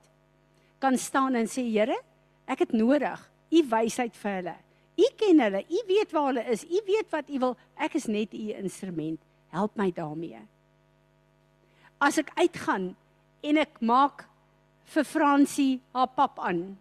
[0.83, 1.95] kan staan en sê Here,
[2.45, 3.21] ek het nodig
[3.53, 4.55] u wysheid vir hulle.
[4.99, 7.55] U ken hulle, u weet waar hulle is, u weet wat u wil.
[7.79, 9.21] Ek is net u instrument.
[9.53, 10.41] Help my daarmee.
[12.03, 12.91] As ek uitgaan
[13.47, 14.25] en ek maak
[14.93, 16.73] vir Fransie haar pap aan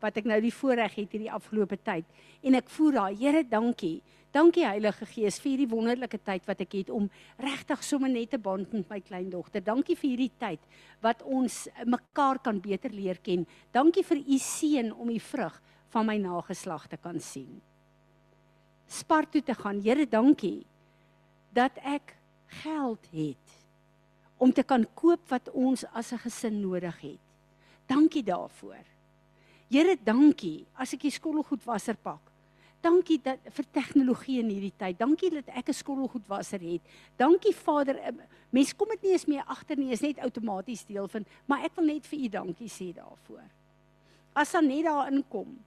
[0.00, 2.04] wat ek nou die voorreg het hierdie afgelope tyd
[2.42, 6.76] en ek voer haar Here dankie Dankie Heilige Gees vir hierdie wonderlike tyd wat ek
[6.78, 7.08] het om
[7.42, 9.58] regtig sommer net te band met my kleindogter.
[9.58, 10.68] Dankie vir hierdie tyd
[11.02, 13.42] wat ons mekaar kan beter leer ken.
[13.74, 15.56] Dankie vir u seën om die vrug
[15.90, 17.58] van my nageslag te kan sien.
[18.86, 19.82] Spart toe te gaan.
[19.82, 20.62] Here, dankie
[21.50, 22.14] dat ek
[22.62, 23.58] geld het
[24.38, 27.22] om te kan koop wat ons as 'n gesin nodig het.
[27.86, 28.99] Dankie daarvoor.
[29.70, 32.30] Here, dankie as ek die skottelgoedwasser pak
[32.80, 34.96] Dankie dat vir tegnologie in hierdie tyd.
[34.98, 36.80] Dankie dat ek 'n skottelgoedwasser het.
[37.16, 37.96] Dankie Vader.
[37.96, 38.12] Eh,
[38.50, 41.76] Mense kom dit nie eens meer agter nie, is net outomaties deel van, maar ek
[41.76, 43.44] wil net vir u dankie sê daarvoor.
[44.34, 45.58] As dan net daar inkom.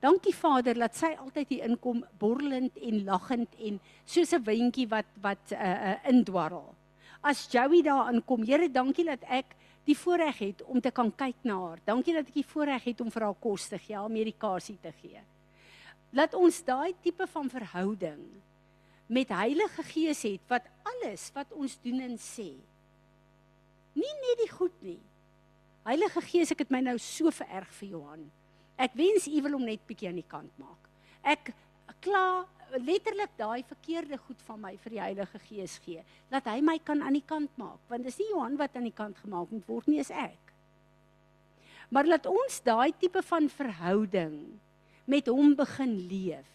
[0.00, 5.06] Dankie Vader dat sy altyd hier inkom borrelend en lagend en soos 'n windjie wat
[5.20, 6.74] wat uh uh indwarrel.
[7.22, 11.42] As Joey daar inkom, Here, dankie dat ek die voorreg het om te kan kyk
[11.42, 11.80] na haar.
[11.84, 14.92] Dankie dat ek die voorreg het om vir haar kos te gee, haar medikasie te
[15.02, 15.22] gee
[16.12, 18.20] laat ons daai tipe van verhouding
[19.12, 22.50] met Heilige Gees het wat alles wat ons doen en sê
[23.96, 25.00] nie net die goed nie.
[25.84, 28.22] Heilige Gees, ek het my nou so vererg vir Johan.
[28.80, 30.86] Ek wens U wil hom net bietjie aan die kant maak.
[31.20, 31.50] Ek
[32.00, 32.46] kla
[32.80, 37.02] letterlik daai verkeerde goed van my vir die Heilige Gees gee, dat hy my kan
[37.02, 39.90] aan die kant maak, want dis nie Johan wat aan die kant gemaak moet word
[39.90, 40.52] nie, is ek.
[41.92, 44.36] Maar laat ons daai tipe van verhouding
[45.04, 46.48] met hom begin leef.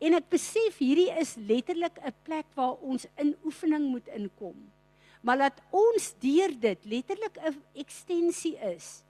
[0.00, 4.56] En ek besef hierdie is letterlik 'n plek waar ons in oefening moet inkom.
[5.20, 9.02] Maar laat ons deur dit letterlik 'n ekstensie is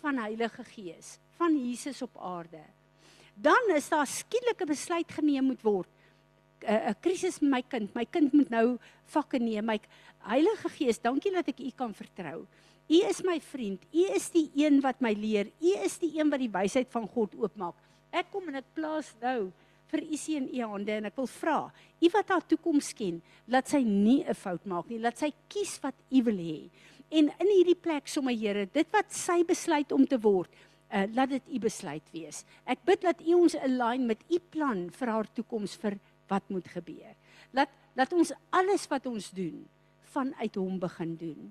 [0.00, 2.62] van Heilige Gees, van Jesus op aarde.
[3.36, 5.88] Dan is daar skielik 'n besluit geneem moet word.
[6.64, 7.94] 'n 'n krisis met my kind.
[7.94, 9.64] My kind moet nou vakke neem.
[9.64, 9.80] My
[10.18, 12.46] Heilige Gees, dankie dat ek U kan vertrou.
[12.88, 13.82] U is my vriend.
[13.92, 15.46] U is die een wat my leer.
[15.60, 17.74] U is die een wat die wysheid van God oopmaak.
[18.10, 19.52] Ek kom en ek plaas nou
[19.90, 21.58] vir u seun u hande en ek wil vra,
[22.02, 25.78] u wat haar toekoms ken, laat sy nie 'n fout maak nie, laat sy kies
[25.82, 26.70] wat u wil hê.
[27.10, 30.50] En in hierdie plek sommer Here, dit wat sy besluit om te word,
[30.92, 32.44] uh, laat dit u besluit wees.
[32.64, 35.98] Ek bid dat u ons align met u plan vir haar toekoms vir
[36.30, 37.14] wat moet gebeur.
[37.54, 39.64] Laat laat ons alles wat ons doen
[40.12, 41.48] vanuit hom begin doen.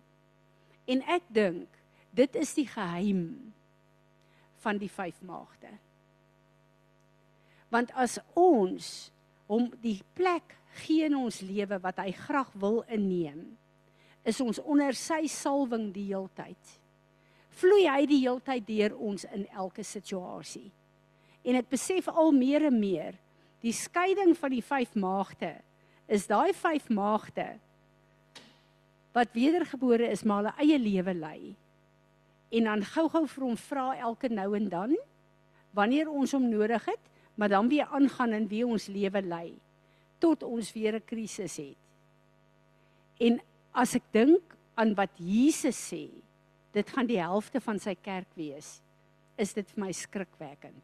[0.85, 1.81] En ek dink
[2.15, 3.25] dit is die geheim
[4.63, 5.73] van die vyf maagde.
[7.73, 9.09] Want as ons
[9.49, 13.55] hom die plek gee in ons lewe wat hy graag wil inneem,
[14.25, 16.77] is ons onder sy salwing die heeltyd.
[17.55, 20.71] Vloei hy die heeltyd deur ons in elke situasie.
[21.45, 23.15] En ek besef al meer en meer,
[23.63, 25.55] die skeiding van die vyf maagde
[26.11, 27.55] is daai vyf maagde
[29.15, 31.39] wat wedergebore is maar hulle eie lewe lei.
[32.51, 34.95] En dan gou-gou vir hom vra elke nou en dan
[35.75, 39.55] wanneer ons hom nodig het, maar dan weer aangaan in wie ons lewe lei
[40.23, 41.77] tot ons weer 'n krisis het.
[43.19, 43.39] En
[43.73, 46.09] as ek dink aan wat Jesus sê,
[46.75, 48.79] dit gaan die helfte van sy kerk wees,
[49.39, 50.83] is dit vir my skrikwekkend.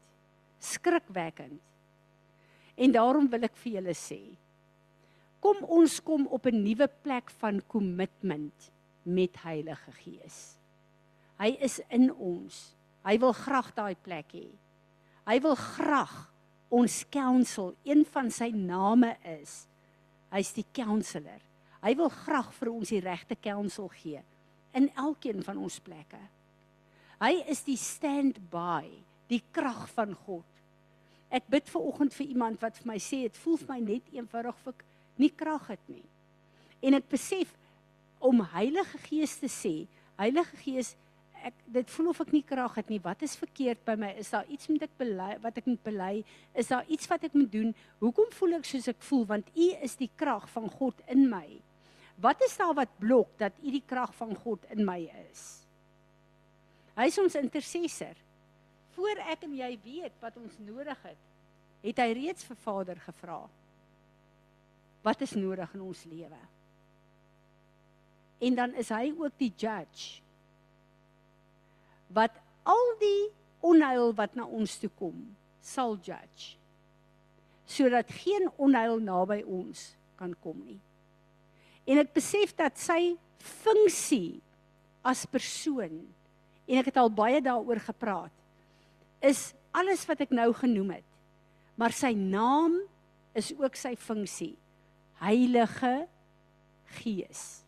[0.62, 1.60] Skrikwekkend.
[2.80, 4.20] En daarom wil ek vir julle sê,
[5.42, 8.70] kom ons kom op 'n nuwe plek van kommitment
[9.04, 10.56] met Heilige Gees.
[11.38, 12.76] Hy is in ons.
[13.04, 14.48] Hy wil graag daai plek hê.
[15.26, 16.32] Hy wil graag
[16.70, 19.66] ons counsel, een van sy name is
[20.30, 21.40] hy's die counselor.
[21.82, 24.22] Hy wil graag vir ons die regte counsel gee
[24.78, 26.20] in elkeen van ons plekke.
[27.22, 28.88] Hy is die standby,
[29.30, 30.48] die krag van God.
[31.32, 34.08] Ek bid ver oggend vir iemand wat vir my sê dit voel vir my net
[34.12, 34.82] eenvoudig of ek
[35.22, 36.04] nie krag het nie.
[36.82, 37.52] En ek besef
[38.22, 39.74] om Heilige Gees te sê,
[40.18, 40.92] Heilige Gees,
[41.42, 43.00] ek dit voel of ek nie krag het nie.
[43.02, 44.12] Wat is verkeerd by my?
[44.20, 46.12] Is daar iets moet ek bely wat ek moet bely?
[46.58, 47.72] Is daar iets wat ek moet doen?
[48.02, 49.24] Hoekom voel ek soos ek voel?
[49.34, 51.46] Want U is die krag van God in my.
[52.22, 55.42] Wat is daar wat blok dat U die krag van God in my is?
[56.94, 58.14] Hy is ons intercessor.
[58.94, 61.22] Voor ek en jy weet wat ons nodig het,
[61.82, 63.40] het hy reeds vir Vader gevra.
[65.02, 66.42] Wat is nodig in ons lewe?
[68.42, 70.20] En dan is hy ook die judge
[72.12, 72.34] wat
[72.68, 73.30] al die
[73.64, 75.16] onheil wat na ons toe kom
[75.64, 76.58] sal judge
[77.72, 80.80] sodat geen onheil naby ons kan kom nie.
[81.86, 84.40] En ek besef dat sy funksie
[85.02, 85.98] as persoon
[86.68, 88.34] en ek het al baie daaroor gepraat
[89.22, 91.08] is alles wat ek nou genoem het.
[91.78, 92.76] Maar sy naam
[93.38, 94.54] is ook sy funksie.
[95.22, 96.06] Heilige
[96.98, 97.62] Gees.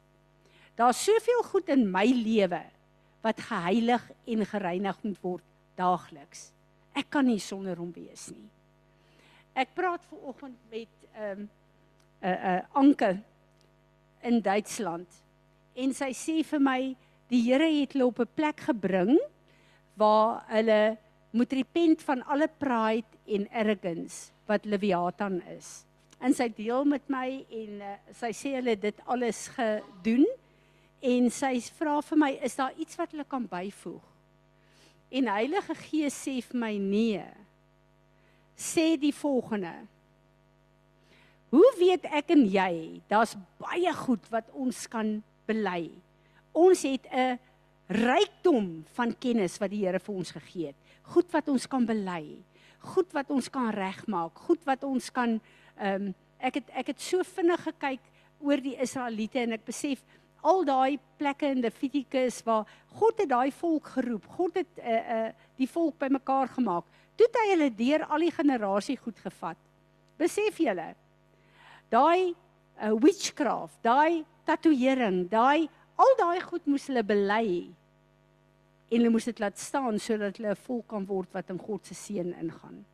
[0.76, 2.60] Daar's soveel goed in my lewe
[3.24, 5.46] wat geheilig en gereinig moet word
[5.78, 6.50] daagliks.
[6.94, 8.50] Ek kan nie sonder hom wees nie.
[9.54, 13.22] Ek praat ver oggend met 'n um, 'n uh, 'n uh, Anke
[14.24, 15.08] in Duitsland.
[15.74, 16.80] En sy sê vir my
[17.32, 19.18] die Here het hulle op 'n plek gebring
[19.96, 20.98] waar hulle
[21.30, 25.84] moet repent van alle pride en arrogance wat Leviathan is.
[26.20, 30.26] En sy deel met my en uh, sy sê hulle dit alles gedoen
[31.04, 34.04] en sy vra vir my is daar iets wat hulle kan byvoeg?
[35.10, 37.24] En Heilige Gees sê vir my nee.
[38.56, 39.74] Sê die volgende
[41.54, 45.90] hoe weet ek en jy daar's baie goed wat ons kan bely
[46.52, 47.38] ons het 'n
[47.88, 50.80] rykdom van kennis wat die Here vir ons gegee het
[51.14, 52.42] goed wat ons kan bely
[52.80, 55.40] goed wat ons kan regmaak goed wat ons kan
[55.78, 58.00] um, ek het ek het so vinnig gekyk
[58.40, 60.02] oor die Israeliete en ek besef
[60.44, 64.26] al daai plekke in Levitikus waar God het daai volk geroep.
[64.36, 66.84] God het uh uh die volk bymekaar gemaak.
[67.16, 69.56] Toe het hy hulle deur al die generasie goed gevat.
[70.18, 70.94] Besef julle?
[71.94, 72.34] Daai
[72.82, 77.70] uh witchcraft, daai tatoeëring, daai al daai goed moes hulle bely.
[78.90, 81.86] En hulle moes dit laat staan sodat hulle 'n volk kan word wat in God
[81.86, 82.84] se seën ingaan.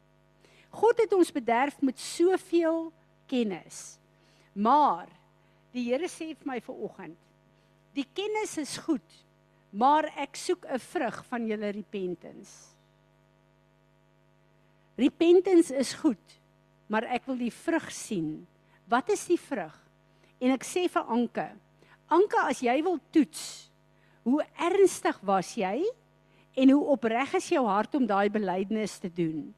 [0.71, 2.93] God het ons bederf met soveel
[3.27, 3.99] kennis.
[4.55, 5.09] Maar
[5.73, 7.17] die Here sê vir my ver oggend,
[7.95, 9.17] Die kennis is goed,
[9.75, 12.71] maar ek soek 'n vrug van julle repentance.
[14.97, 16.41] Repentance is goed,
[16.87, 18.47] maar ek wil die vrug sien.
[18.91, 19.75] Wat is die vrug?
[20.43, 21.47] En ek sê vir Anke,
[22.11, 23.71] Anke, as jy wil toets,
[24.27, 25.85] hoe ernstig was jy
[26.59, 29.53] en hoe opreg is jou hart om daai belydenis te doen?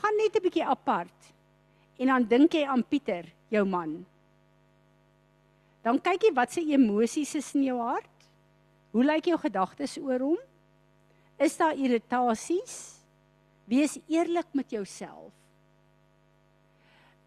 [0.00, 1.18] Gaan net 'n bietjie apart.
[2.00, 4.06] En dan dink jy aan Pieter, jou man.
[5.82, 8.08] Dan kyk jy wat se emosies is in jou hart.
[8.92, 10.38] Hoe lyk jou gedagtes oor hom?
[11.38, 12.98] Is daar irritasies?
[13.66, 15.32] Wees eerlik met jouself.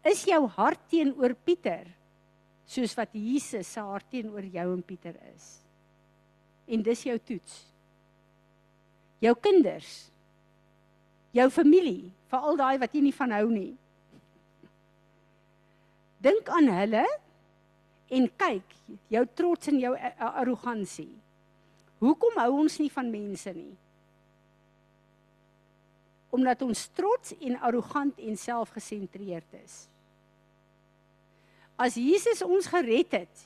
[0.06, 1.88] Is jou hart teenoor Pieter
[2.66, 5.46] soos wat Jesus se hart teenoor jou en Pieter is?
[6.66, 7.56] En dis jou toets.
[9.22, 9.90] Jou kinders.
[11.34, 13.72] Jou familie, veral daai wat jy nie van hou nie.
[16.22, 17.04] Dink aan hulle
[18.16, 18.76] en kyk
[19.12, 21.10] jou trots en jou arrogansie.
[22.00, 23.74] Hoekom hou ons nie van mense nie?
[26.36, 29.86] omdat ons trots en arrogant en selfgesentreerd is.
[31.76, 33.44] As Jesus ons gered het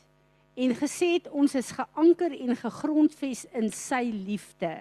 [0.60, 4.72] en gesê het ons is geanker en gegrondves in sy liefde.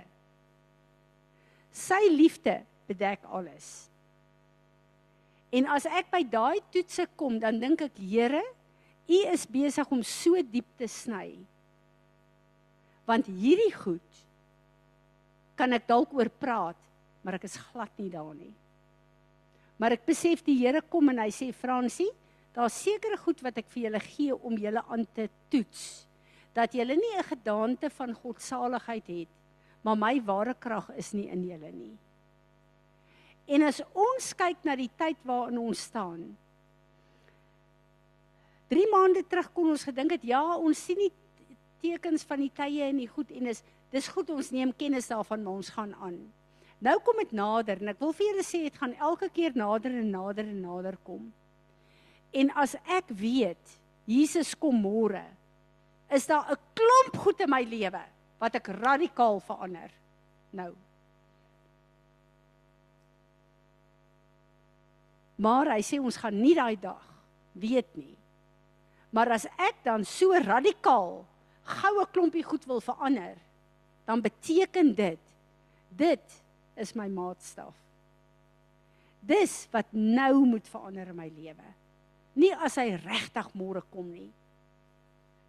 [1.73, 3.89] Sy liefde bedek alles.
[5.49, 8.43] En as ek by daai toetse kom, dan dink ek, Here,
[9.09, 11.33] U is besig om so diep te sny.
[13.09, 14.19] Want hierdie goed
[15.57, 16.77] kan ek dalk oor praat,
[17.25, 18.53] maar ek is glad nie daar nie.
[19.81, 22.11] Maar ek besef die Here kom en hy sê Fransie,
[22.53, 26.05] daar's sekere goed wat ek vir julle gee om julle aan te toets
[26.57, 29.31] dat julle nie 'n gedaante van godsaligheid het,
[29.81, 31.97] maar my ware krag is nie in julle nie.
[33.47, 36.37] En as ons kyk na die tyd waarin ons staan.
[38.69, 41.11] 3 maande terug kon ons gedink het ja, ons sien nie
[41.81, 45.43] tekens van die tye en die goed en is dis goed ons neem kennis daarvan
[45.43, 46.19] maar ons gaan aan.
[46.79, 49.91] Nou kom dit nader en ek wil vir julle sê dit gaan elke keer nader
[49.91, 51.31] en nader en nader kom.
[52.31, 53.77] En as ek weet
[54.09, 55.23] Jesus kom môre,
[56.09, 58.01] is daar 'n klomp goed in my lewe
[58.39, 59.91] wat ek radikaal verander.
[60.51, 60.73] Nou.
[65.37, 67.09] Maar hy sê ons gaan nie daai dag
[67.53, 68.15] weet nie.
[69.09, 71.25] Maar as ek dan so radikaal
[71.63, 73.37] goue klompie goed wil verander,
[74.05, 75.19] dan beteken dit
[75.89, 76.41] dit
[76.79, 77.73] is my maatstaf.
[79.19, 81.73] Dis wat nou moet verander in my lewe.
[82.39, 84.29] Nie as hy regtig môre kom nie.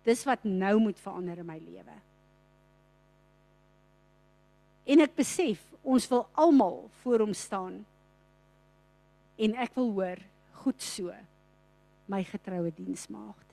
[0.07, 1.99] Dis wat nou moet verander in my lewe.
[4.91, 7.82] En ek besef ons wil almal voor hom staan.
[9.41, 10.24] En ek wil hoor,
[10.64, 11.14] goed so,
[12.11, 13.47] my getroue diensmaagd.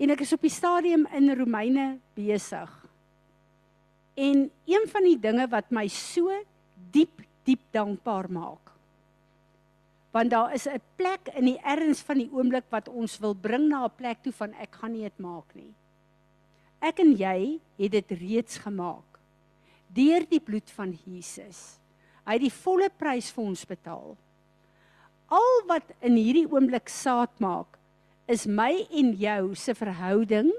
[0.00, 2.72] En ek is op die stadium in Romeine besig
[4.14, 6.30] En een van die dinge wat my so
[6.94, 8.70] diep diep dankbaar maak.
[10.14, 13.68] Want daar is 'n plek in die erns van die oomblik wat ons wil bring
[13.68, 15.74] na 'n plek toe van ek gaan nie dit maak nie.
[16.80, 19.14] Ek en jy het dit reeds gemaak
[19.94, 21.78] deur die bloed van Jesus.
[22.26, 24.16] Hy het die volle prys vir ons betaal.
[25.28, 27.78] Al wat in hierdie oomblik saad maak
[28.26, 30.50] is my en jou se verhouding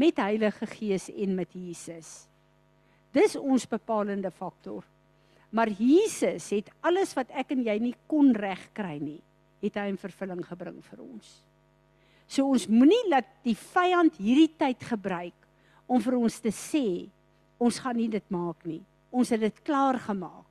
[0.00, 2.26] met Heilige Gees en met Jesus.
[3.14, 4.82] Dis ons bepalende faktor.
[5.54, 9.20] Maar Jesus het alles wat ek en jy nie kon regkry nie,
[9.62, 11.28] het hy in vervulling gebring vir ons.
[12.26, 15.46] So ons moenie laat die vyand hierdie tyd gebruik
[15.86, 17.06] om vir ons te sê
[17.62, 18.82] ons gaan nie dit maak nie.
[19.14, 20.48] Ons het dit klaar gemaak.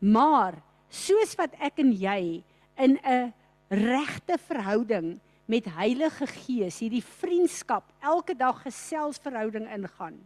[0.00, 0.56] Maar
[0.88, 2.42] soos wat ek en jy
[2.80, 3.32] in 'n
[3.68, 10.20] regte verhouding met Heilige Gees hierdie vriendskap elke dag geselsverhouding ingaan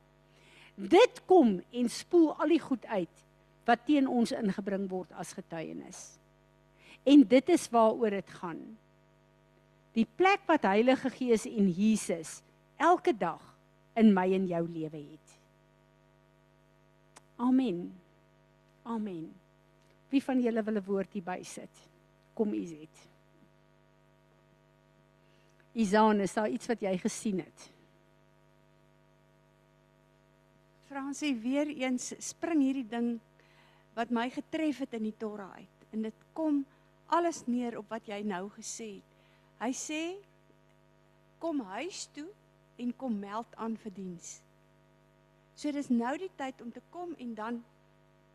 [0.77, 3.23] Dit kom en spoel al die goed uit
[3.67, 6.17] wat teen ons ingebring word as getuienis.
[7.07, 8.61] En dit is waaroor dit gaan.
[9.97, 12.41] Die plek wat Heilige Gees en Jesus
[12.77, 13.43] elke dag
[13.97, 15.37] in my en jou lewe het.
[17.37, 17.89] Amen.
[18.85, 19.29] Amen.
[20.13, 21.75] Wie van julle wil 'n woord hier bysit?
[22.35, 23.09] Kom u sit.
[25.73, 27.71] Isaan, is daar iets wat jy gesien het?
[30.89, 33.21] Fransie weer eens spring hierdie ding
[33.97, 35.85] wat my getref het in die Torah uit.
[35.93, 36.65] En dit kom
[37.13, 39.13] alles neer op wat jy nou gesê het.
[39.63, 40.01] Hy sê
[41.41, 42.29] kom huis toe
[42.83, 44.37] en kom meld aan vir diens.
[45.57, 47.63] So dis nou die tyd om te kom en dan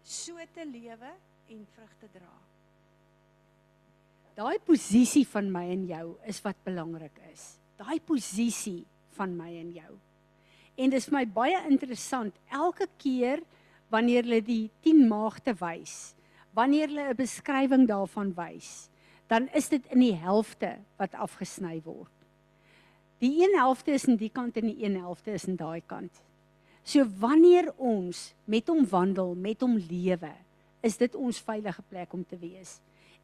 [0.01, 1.12] so te lewe
[1.53, 2.32] en vrugte dra.
[4.38, 7.43] Daai posisie van my en jou is wat belangrik is.
[7.78, 8.82] Daai posisie
[9.18, 9.91] van my en jou.
[10.82, 13.43] En dis vir my baie interessant elke keer
[13.91, 16.15] wanneer hulle die 10 maagde wys,
[16.55, 18.89] wanneer hulle 'n beskrywing daarvan wys,
[19.27, 22.11] dan is dit in die helfte wat afgesny word.
[23.19, 26.11] Die een helfte is in die kant en die een helfte is in daai kant.
[26.83, 30.33] So wanneer ons met hom wandel, met hom lewe,
[30.81, 32.79] is dit ons veilige plek om te wees.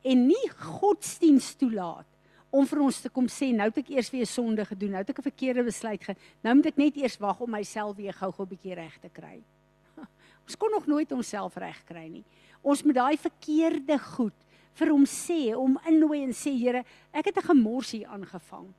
[0.05, 2.05] En nie godsdiens toelaat
[2.53, 5.09] om vir ons te kom sê nou het ek eers weer sonde gedoen, nou het
[5.09, 6.15] ek 'n verkeerde besluit ge.
[6.43, 9.41] Nou moet ek net eers wag om myself weer gou-gou 'n bietjie reg te kry.
[10.47, 12.23] Ons kon nog nooit onsself reg kry nie.
[12.63, 14.35] Ons moet daai verkeerde goed
[14.77, 18.71] vir hom sê, om innooi en sê Here, ek het 'n gemorsie aangevang.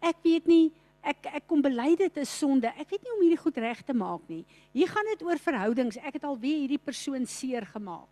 [0.00, 0.70] Ek weet nie
[1.02, 2.68] ek ek kom bely dit is sonde.
[2.78, 4.44] Ek weet nie hoe om hierdie goed reg te maak nie.
[4.72, 5.96] Hier gaan dit oor verhoudings.
[5.96, 8.08] Ek het al weer hierdie persoon seer gemaak.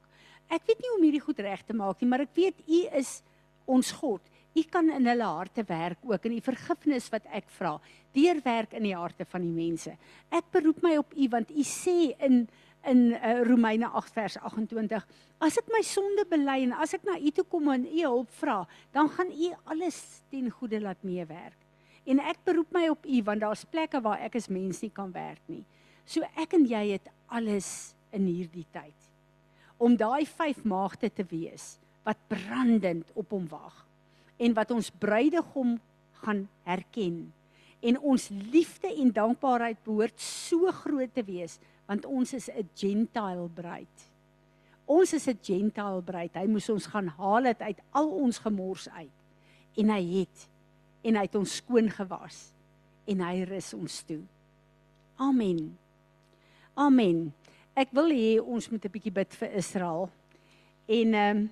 [0.48, 2.80] Ek weet nie hoe om hierdie goed reg te maak nie, maar ek weet U
[2.96, 3.22] is
[3.66, 4.22] ons God.
[4.56, 7.74] U kan in hulle harte werk ook in die vergifnis wat ek vra.
[8.14, 9.96] Deurwerk in die harte van die mense.
[10.30, 12.46] Ek beroep my op U want U sê in
[12.86, 15.06] in uh, Romeine 8 vers 28
[15.44, 18.34] as ek my sonde bely en as ek na U toe kom en U hulp
[18.40, 18.62] vra,
[18.94, 19.98] dan gaan U alles
[20.32, 21.58] ten goeie laat meewerk.
[22.06, 25.10] En ek beroep my op U want daar's plekke waar ek as mens nie kan
[25.14, 25.64] werk nie.
[26.06, 28.94] So ek en jy het alles in hierdie tyd
[29.76, 31.74] om daai vyf maagde te wees
[32.06, 33.82] wat brandend op hom wag
[34.40, 35.76] en wat ons bruidegom
[36.22, 37.26] gaan herken.
[37.84, 43.48] En ons liefde en dankbaarheid behoort so groot te wees want ons is 'n gentile
[43.48, 43.96] bruid.
[44.86, 46.34] Ons is 'n gentile bruid.
[46.34, 49.16] Hy moes ons gaan haal het uit al ons gemors uit.
[49.76, 50.48] En hy het
[51.02, 52.52] en hy het ons skoon gewas
[53.06, 54.22] en hy rus ons toe.
[55.16, 55.78] Amen.
[56.74, 57.34] Amen.
[57.74, 60.10] Ek wil hê ons moet 'n bietjie bid vir Israel.
[60.86, 61.50] En ehm um,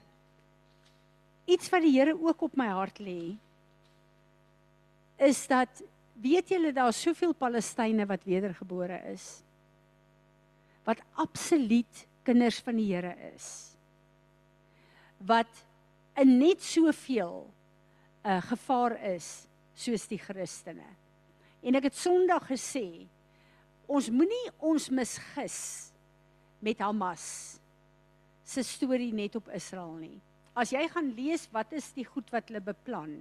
[1.46, 3.36] iets wat die Here ook op my hart lê
[5.16, 5.82] is dat
[6.12, 9.43] weet julle daar soveel Palestynë wat wedergebore is
[10.84, 13.76] wat absoluut kinders van die Here is
[15.24, 15.64] wat
[16.20, 17.48] in net soveel
[18.24, 20.86] 'n uh, gevaar is soos die Christene.
[21.62, 23.06] En ek het Sondag gesê
[23.86, 25.92] ons moenie ons misgis
[26.60, 27.58] met Hamas
[28.44, 30.20] se storie net op Israel nie.
[30.54, 33.16] As jy gaan lees wat is die goed wat hulle beplan?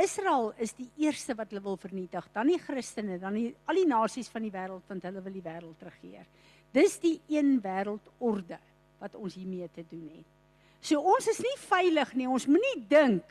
[0.00, 3.88] Israel is die eerste wat hulle wil vernietig, dan die Christene, dan die al die
[3.88, 6.26] nasies van die wêreld want hulle wil die wêreld regeer.
[6.74, 8.60] Dis die een wêreldorde
[9.00, 10.26] wat ons hiermee te doen het.
[10.80, 12.28] So ons is nie veilig nie.
[12.28, 13.24] Ons moenie dink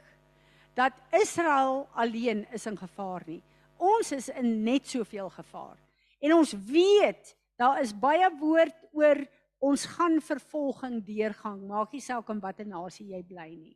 [0.77, 3.41] dat Israel alleen is in gevaar nie.
[3.79, 5.77] Ons is in net soveel gevaar.
[6.19, 9.23] En ons weet daar is baie woord oor
[9.59, 11.59] ons gaan vervolging deurgang.
[11.67, 13.75] Maak nie saak in watter nasie jy bly nie.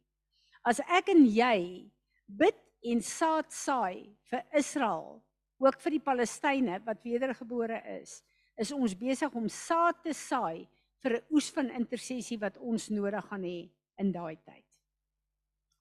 [0.63, 1.89] As ek en jy
[2.27, 5.19] bid en saad saai vir Israel,
[5.59, 8.21] ook vir die Palestynë wat wedergebore is,
[8.57, 10.67] is ons besig om saad te saai
[11.03, 14.65] vir 'n oes van intersessie wat ons nodig gaan hê in daai tyd.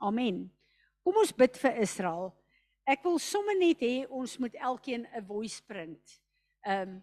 [0.01, 0.51] Amen.
[1.05, 2.33] Kom ons bid vir Israel.
[2.87, 6.21] Ek wil sommer net hê ons moet elkeen 'n voice print
[6.67, 7.03] ehm um,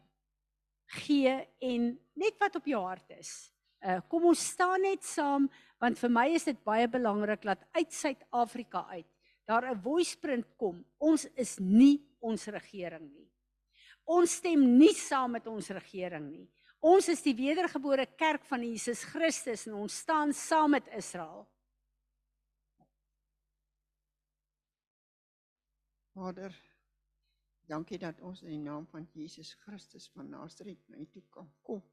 [0.89, 3.53] gee en net wat op jou hart is.
[3.85, 5.49] Uh kom ons staan net saam
[5.79, 9.07] want vir my is dit baie belangrik dat uit Suid-Afrika uit
[9.45, 10.85] daar 'n voice print kom.
[10.97, 13.29] Ons is nie ons regering nie.
[14.09, 16.47] Ons stem nie saam met ons regering nie.
[16.79, 21.43] Ons is die wedergebore kerk van Jesus Christus en ons staan saam met Israel.
[26.15, 26.55] Vader,
[27.69, 31.51] dankie dat ons in die naam van Jesus Christus van Nasaret na U toe kan
[31.61, 31.83] kom.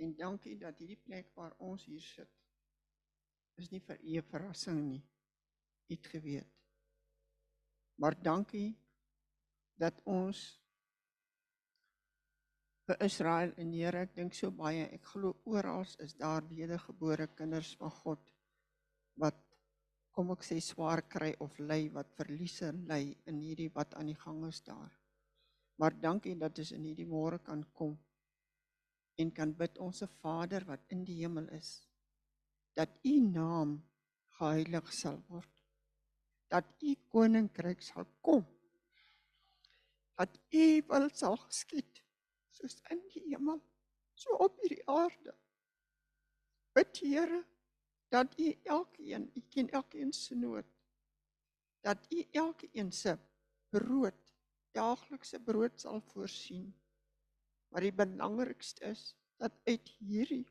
[0.00, 2.32] En dankie dat hierdie plek waar ons hier sit
[3.56, 5.02] is nie vir 'n verrassing nie.
[5.88, 6.50] U het geweet.
[7.96, 8.76] Maar dankie
[9.80, 10.40] dat ons
[12.86, 17.74] vir Israel en Here, ek dink so baie, ek glo oral is daar wedergebore kinders
[17.80, 18.32] van God
[19.20, 19.40] wat
[20.14, 24.20] kom ek sê swaar kry of ly wat verliese ly in hierdie wat aan die
[24.20, 24.92] gang is daar.
[25.76, 27.96] Maar dankie dat ons in hierdie môre kan kom
[29.20, 31.80] en kan bid ons se Vader wat in die hemel is
[32.76, 33.78] dat u naam
[34.38, 35.52] geheilig sal word.
[36.52, 38.44] Dat u koninkryk sal kom
[40.16, 42.02] dat u wil sal geskied
[42.56, 43.60] soos in die hemel
[44.16, 45.34] so op hierdie aarde.
[46.76, 47.44] Bid Here
[48.12, 50.66] dat u elkeen, u ken elkeen se nood.
[51.80, 53.18] Dat u elkeen se
[53.68, 54.34] brood,
[54.72, 56.74] daaglikse brood sal voorsien.
[57.68, 60.46] Maar die belangrikste is dat uit hierdie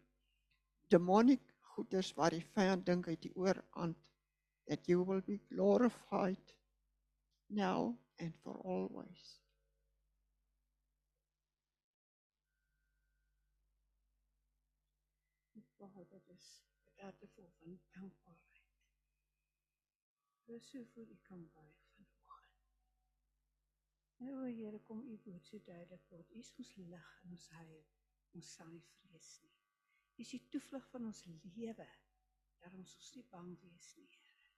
[0.88, 3.96] demonic goeders waar die vyand dink uit die oor aan
[4.70, 6.54] that you will be glorified
[7.48, 9.46] now and for always
[16.36, 16.48] is
[16.86, 18.64] met harte vol van dankbaarheid.
[20.46, 22.66] Ons so voor U kan buig vanoggend.
[24.18, 26.32] En o Here, kom U woord so duidelik word.
[26.32, 27.88] U is ons lig en ons heil.
[28.38, 29.56] Ons sal nie vrees nie.
[30.16, 31.90] U is die toevlug van ons lewe.
[32.62, 34.54] Daarom ons ons nie bang wees nie, Here.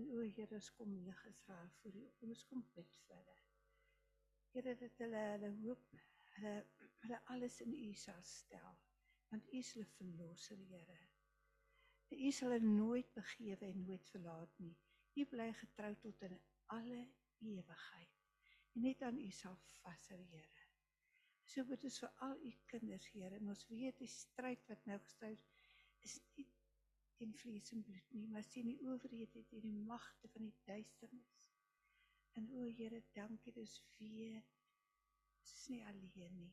[0.00, 2.04] En o Here, ons kom lig Israel voor U.
[2.32, 3.38] Ons kom bid vir hulle.
[4.56, 5.96] Here dat hulle hulle hoop,
[6.34, 6.58] hulle
[7.06, 8.78] hulle alles in U sal stel,
[9.30, 11.02] want U is hulle verlosser, Here.
[12.16, 14.74] U sal hulle nooit begewe en nooit verlaat nie.
[15.20, 16.38] U bly getrou tot in
[16.76, 17.00] alle
[17.38, 18.18] ewigheid.
[18.74, 20.66] En net aan U sal vashou, Here.
[21.44, 24.98] So bid ons vir al U kinders, Here, en ons weet die stryd wat nou
[25.04, 25.36] gestry
[26.06, 26.48] is nie
[27.18, 31.44] teen vlees en bloed nie, maar teen die owerhede, teen die magte van die duisternis.
[32.40, 36.50] En o Here, dankie dis weer ons is nie alleen nie.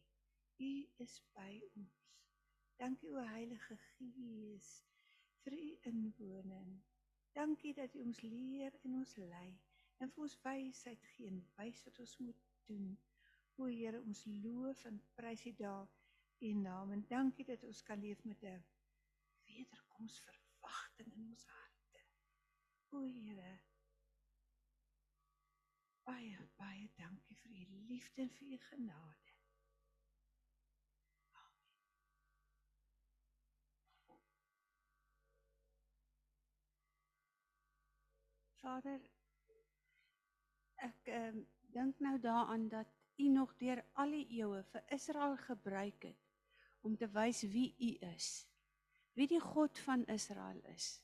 [0.60, 0.72] U
[1.06, 1.50] is by
[1.80, 2.06] ons.
[2.82, 4.70] Dankie o Heilige Gees
[5.44, 6.72] vir u inwoning.
[7.32, 9.50] Dankie dat u ons leer en ons lei
[10.00, 12.92] en vir ons wysheid gee en wys wat ons moet doen.
[13.60, 15.88] O Here, ons loof en prys U daar
[16.48, 18.64] U naam en dankie dat ons kan leef met 'n
[19.50, 22.06] wederkoms verwagting in ons harte.
[22.96, 23.52] O Here,
[26.08, 29.29] baie baie dankie vir U liefde en vir U genade.
[38.60, 39.00] Vader,
[40.84, 42.88] ek ehm dink nou daaraan dat
[43.20, 46.18] U nog deur al die eeue vir Israel gebruik het
[46.82, 48.48] om te wys wie U is.
[49.14, 51.02] Wie die God van Israel is.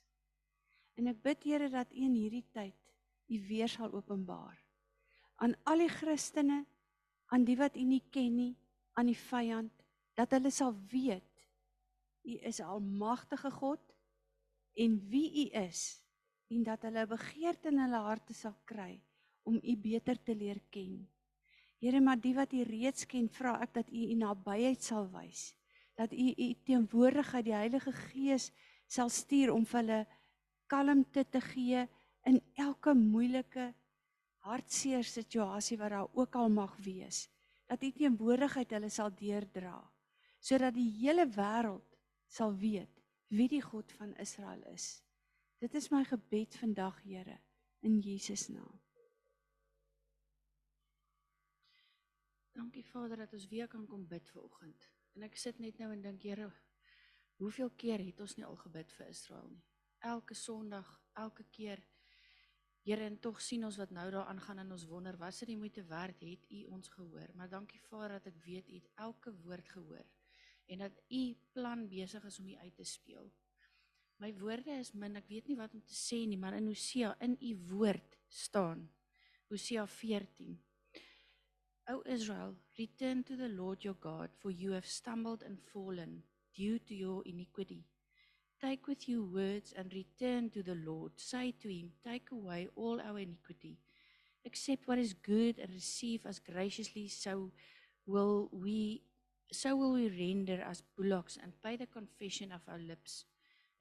[0.95, 2.93] En ek bid Here dat U in hierdie tyd
[3.27, 4.61] U weer sal openbaar
[5.43, 6.63] aan al die Christene,
[7.27, 8.53] aan die wat U nie ken nie,
[8.95, 9.73] aan die vyand,
[10.15, 11.31] dat hulle sal weet
[12.23, 13.95] U is almagtige God
[14.79, 16.04] en wie U is
[16.49, 19.01] en dat hulle 'n begeerte in hulle harte sal kry
[19.43, 21.07] om U beter te leer ken.
[21.79, 25.55] Here, maar die wat U reeds ken, vra ek dat U U nabyheid sal wys.
[25.95, 28.51] Dat U U teenwoordigheid, die Heilige Gees
[28.87, 30.05] sal stuur om vir hulle
[30.67, 31.87] kalmte te gee
[32.25, 33.73] in elke moeilike
[34.45, 37.29] hartseer situasie wat daar ook al mag wees.
[37.67, 39.77] Dat U teenwoordigheid hulle sal deurdra
[40.45, 41.95] sodat die hele wêreld
[42.29, 43.01] sal weet
[43.33, 45.04] wie die God van Israel is.
[45.59, 47.37] Dit is my gebed vandag, Here,
[47.79, 48.81] in Jesus naam.
[52.51, 54.87] Dankie Vader dat ons weer kan kom bid vir oggend.
[55.15, 56.49] En ek sit net nou en dink, Here,
[57.39, 59.63] hoeveel keer het ons nie al gebid vir Israel nie?
[60.03, 60.91] Elke Sondag,
[61.23, 61.79] elke keer.
[62.83, 65.57] Here, en tog sien ons wat nou daar aangaan en ons wonder, was dit die
[65.59, 67.31] moeite werd het U ons gehoor?
[67.33, 70.03] Maar dankie Vader dat ek weet U het elke woord gehoor
[70.67, 71.23] en dat U
[71.55, 73.31] plan besig is om U uit te speel.
[74.19, 77.15] My woorde is min, ek weet nie wat om te sê nie, maar in Hosea
[77.25, 78.87] in U woord staan.
[79.51, 80.55] Hosea 14
[81.87, 86.23] O Israel, return to the Lord your God, for you have stumbled and fallen
[86.55, 87.83] due to your iniquity.
[88.59, 91.11] Take with you words and return to the Lord.
[91.17, 93.77] Say to him, Take away all our iniquity.
[94.45, 97.51] Accept what is good and receive us graciously, so
[98.07, 99.03] will we
[99.51, 103.25] so will we render as bullocks and pay the confession of our lips.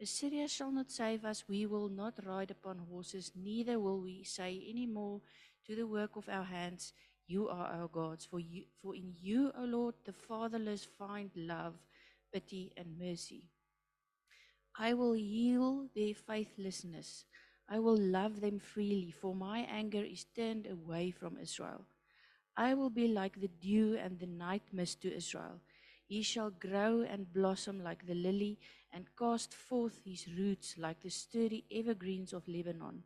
[0.01, 4.65] Assyria shall not save us, we will not ride upon horses, neither will we say
[4.69, 5.21] any more
[5.67, 6.93] to the work of our hands,
[7.27, 11.75] You are our gods, for, you, for in you, O Lord, the fatherless find love,
[12.33, 13.49] pity, and mercy.
[14.77, 17.25] I will heal their faithlessness.
[17.69, 21.87] I will love them freely, for my anger is turned away from Israel.
[22.57, 25.61] I will be like the dew and the night mist to Israel.
[26.07, 28.59] He shall grow and blossom like the lily,
[28.95, 33.03] and cast forth his roots like the sturdy evergreens of Lebanon.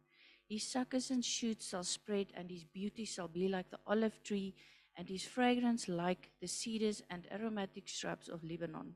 [0.48, 4.54] His suckers and shoots shall spread, and his beauty shall be like the olive tree,
[4.96, 8.94] and his fragrance like the cedars and aromatic shrubs of Lebanon.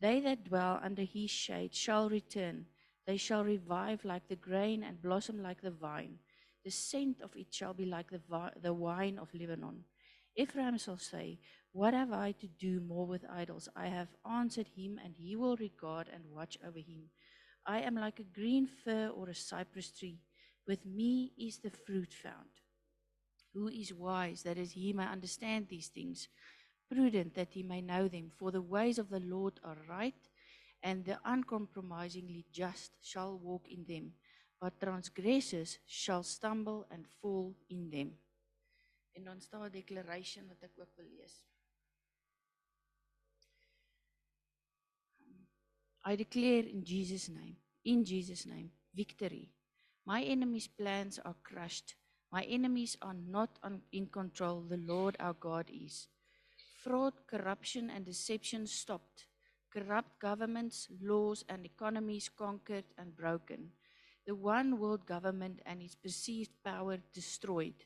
[0.00, 2.66] They that dwell under his shade shall return.
[3.06, 6.18] They shall revive like the grain and blossom like the vine.
[6.64, 9.84] The scent of it shall be like the, vi- the wine of Lebanon.
[10.36, 11.38] Ephraim shall say,
[11.72, 13.68] What have I to do more with idols?
[13.74, 17.10] I have answered him, and he will regard and watch over him.
[17.64, 20.18] I am like a green fir or a cypress tree.
[20.66, 22.50] With me is the fruit found.
[23.54, 26.28] Who is wise that is he may understand these things,
[26.90, 28.30] prudent that he may know them?
[28.38, 30.28] For the ways of the Lord are right,
[30.82, 34.12] and the uncompromisingly just shall walk in them,
[34.60, 38.12] but transgressors shall stumble and fall in them.
[39.16, 41.42] En dan staan 'n declaration wat ek ook wil lees.
[46.06, 49.50] I declare in Jesus' name, in Jesus' name, victory.
[50.04, 51.96] My enemies' plans are crushed.
[52.30, 54.62] My enemies are not on, in control.
[54.68, 56.08] The Lord our God is.
[56.82, 59.26] Fraud, corruption, and deception stopped.
[59.70, 63.72] Corrupt governments, laws, and economies conquered and broken.
[64.26, 67.84] The one world government and its perceived power destroyed.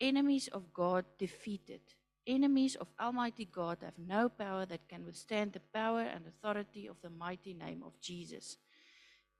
[0.00, 1.80] Enemies of God defeated.
[2.26, 7.00] Enemies of Almighty God have no power that can withstand the power and authority of
[7.00, 8.58] the mighty name of Jesus.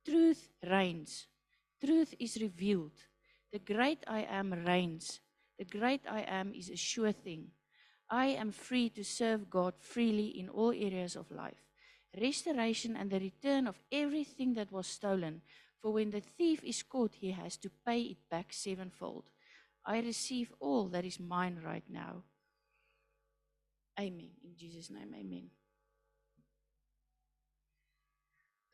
[0.05, 1.27] Truth reigns.
[1.85, 2.93] Truth is revealed.
[3.53, 5.21] The great I am reigns.
[5.59, 7.49] The great I am is a sure thing.
[8.09, 11.67] I am free to serve God freely in all areas of life.
[12.19, 15.43] Restoration and the return of everything that was stolen.
[15.83, 19.25] For when the thief is caught, he has to pay it back sevenfold.
[19.87, 22.23] I receive all that is mine right now.
[23.99, 24.31] Amen.
[24.43, 25.51] In Jesus' name, amen.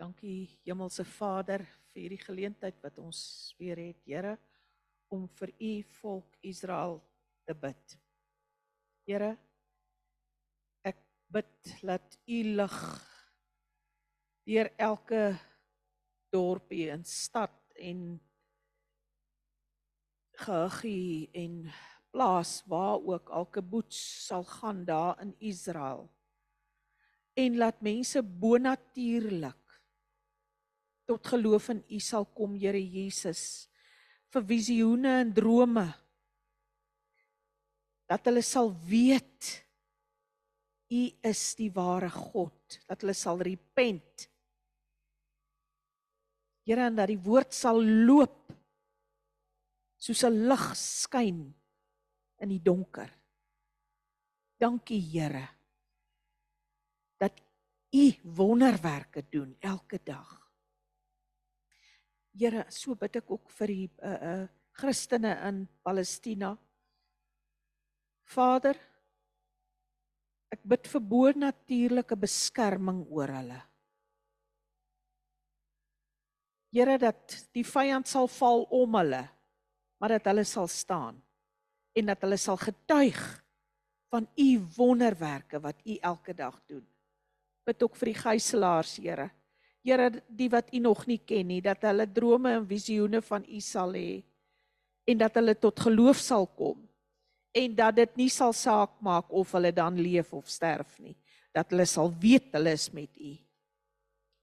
[0.01, 3.21] Dankie Hemelse Vader vir hierdie geleentheid wat ons
[3.61, 4.39] weer het, Here,
[5.13, 6.97] om vir u volk Israel
[7.47, 7.97] te bid.
[9.07, 9.31] Here,
[10.89, 10.99] ek
[11.31, 12.79] bid dat u lig
[14.49, 15.23] deur elke
[16.35, 18.17] dorpie en stad en
[20.33, 21.73] gehuggie en
[22.11, 26.11] plaas waar ook elke boets sal gaan daar in Israel.
[27.35, 29.57] En laat mense bonatuurlik
[31.05, 33.69] tot geloof in U sal kom Here Jesus
[34.33, 35.87] vir visioene en drome.
[38.09, 39.51] Dat hulle sal weet
[40.93, 44.29] U is die ware God dat hulle sal repent.
[46.69, 48.42] Here en dat die woord sal loop
[50.03, 51.43] soos 'n lig skyn
[52.43, 53.11] in die donker.
[54.59, 55.49] Dankie Here
[57.19, 57.39] dat
[57.95, 60.39] U wonderwerke doen elke dag.
[62.33, 66.55] Here, so bid ek ook vir die uh uh Christene in Palestina.
[68.25, 68.79] Vader,
[70.49, 73.61] ek bid vir bo-natuurlike beskerming oor hulle.
[76.73, 79.21] Here dat die vyand sal val om hulle,
[80.03, 81.15] maar dat hulle sal staan
[81.95, 83.19] en dat hulle sal getuig
[84.11, 86.83] van u wonderwerke wat u elke dag doen.
[87.63, 89.29] Bid ook vir die gijslaers, Here.
[89.87, 93.61] Here, die wat u nog nie ken nie, dat hulle drome en visioene van u
[93.61, 94.25] sal hê
[95.07, 96.83] en dat hulle tot geloof sal kom
[97.55, 101.15] en dat dit nie sal saak maak of hulle dan leef of sterf nie,
[101.55, 103.37] dat hulle sal weet hulle is met u.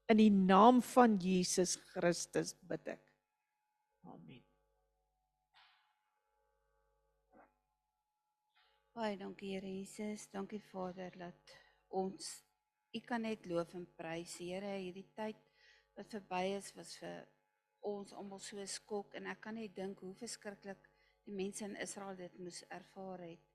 [0.07, 3.08] In die naam van Jesus Christus bid ek.
[8.99, 10.25] Baie dankie Here Jesus.
[10.27, 11.51] Dankie Vader dat
[11.87, 12.25] ons
[12.91, 14.33] U kan net loof en prys.
[14.43, 15.39] Here, hierdie tyd
[15.95, 17.21] wat verby is was vir
[17.87, 20.89] ons almal so skok en ek kan net dink hoe verskriklik
[21.23, 23.45] die mense in Israel dit moes ervaar het.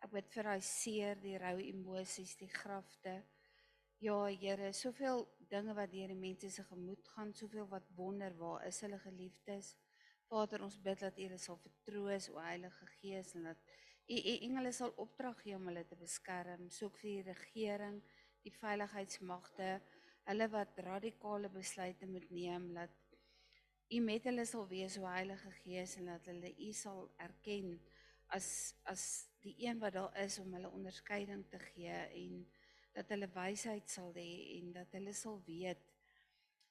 [0.00, 3.18] Ek bid vir daai seer, die rou emosies, die grafte.
[4.00, 8.64] Ja, Here, soveel dinge wat deur die mense se gemoed gaan, soveel wat wonder waar
[8.64, 9.74] is hulle geliefdes.
[10.32, 13.76] Vader, ons bid dat U hulle sal vertroos, o Heilige Gees, en dat
[14.06, 17.96] U U engele sal opdrag gee om hulle te beskerm, soek vir die regering,
[18.46, 19.70] die veiligheidsmagte,
[20.28, 22.94] hulle wat radikale besluite moet neem, dat
[23.90, 27.76] U met hulle sal wees, o Heilige Gees, en dat hulle U sal erken
[28.34, 29.02] as as
[29.42, 32.40] die een wat daar is om hulle onderskeiding te gee en
[32.94, 35.82] dat hulle wysheid sal hê en dat hulle sal weet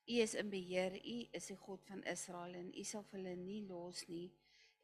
[0.05, 3.63] U is in beheer, U is die God van Israel en U sal hulle nie
[3.67, 4.27] los nie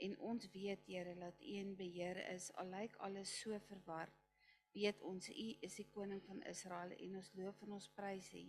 [0.05, 4.17] en ons weet Here dat U in beheer is al lyk alles so verward
[4.73, 8.45] weet ons U is die koning van Israel en ons loof en ons prys U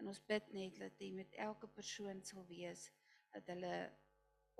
[0.00, 2.88] en ons bid net dat U met elke persoon sal wees
[3.34, 3.74] dat hulle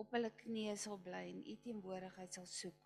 [0.03, 2.85] op hulle knieë sal bly en U teenwoordigheid sal soek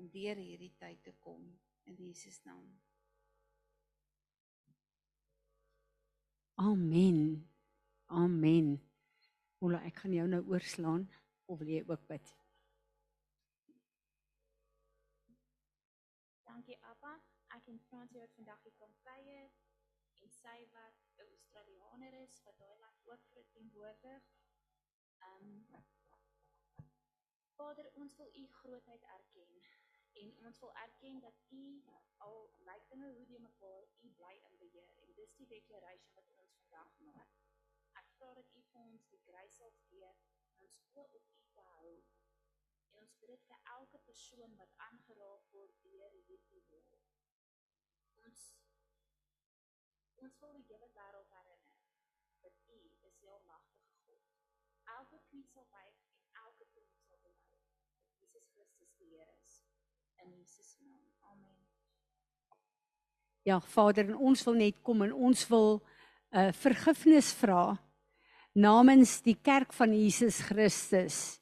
[0.00, 1.44] om deur hierdie tyd te kom
[1.90, 2.66] in Jesus naam
[6.62, 7.48] Amen.
[8.06, 8.76] Amen.
[9.58, 11.08] Ola, ek gaan jou nou oorslaan
[11.50, 12.28] of wil jy ook bid?
[17.72, 19.50] En Fransie het vandag hier kom kuier
[20.22, 24.26] en sy wat 'n Australianer is wat daai land ook verteenwoordig.
[25.28, 25.84] Ehm um,
[27.56, 29.62] Vader, ons wil u grootheid erken
[30.12, 31.84] en ons wil erken dat u
[32.16, 36.28] al lyk dinge hoe die mekaar u bly in beheer en dis die declaration wat
[36.44, 37.38] ons vandag maak.
[37.92, 41.48] Ek vra dat u vir ons die grace sal gee om ons oë op u
[41.56, 42.04] te hou.
[42.90, 46.91] En ons bid dit vir elke persoon wat aangeraak word deur hierdie woord.
[50.22, 51.72] Ons wil die hele wêreld herinner
[55.02, 59.56] elke knie sal buig en elke tong sal bely dat Jesus Christus die Here is.
[60.22, 61.02] In Jesus naam.
[61.32, 61.56] Amen.
[63.42, 65.80] Ja, Vader, ons wil net kom en ons wil
[66.32, 67.78] 'n uh, vergifnis vra
[68.54, 71.40] namens die kerk van Jesus Christus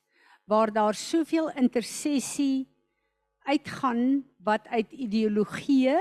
[0.49, 2.67] waar daar soveel intersessie
[3.45, 5.99] uitgaan wat uit ideologieë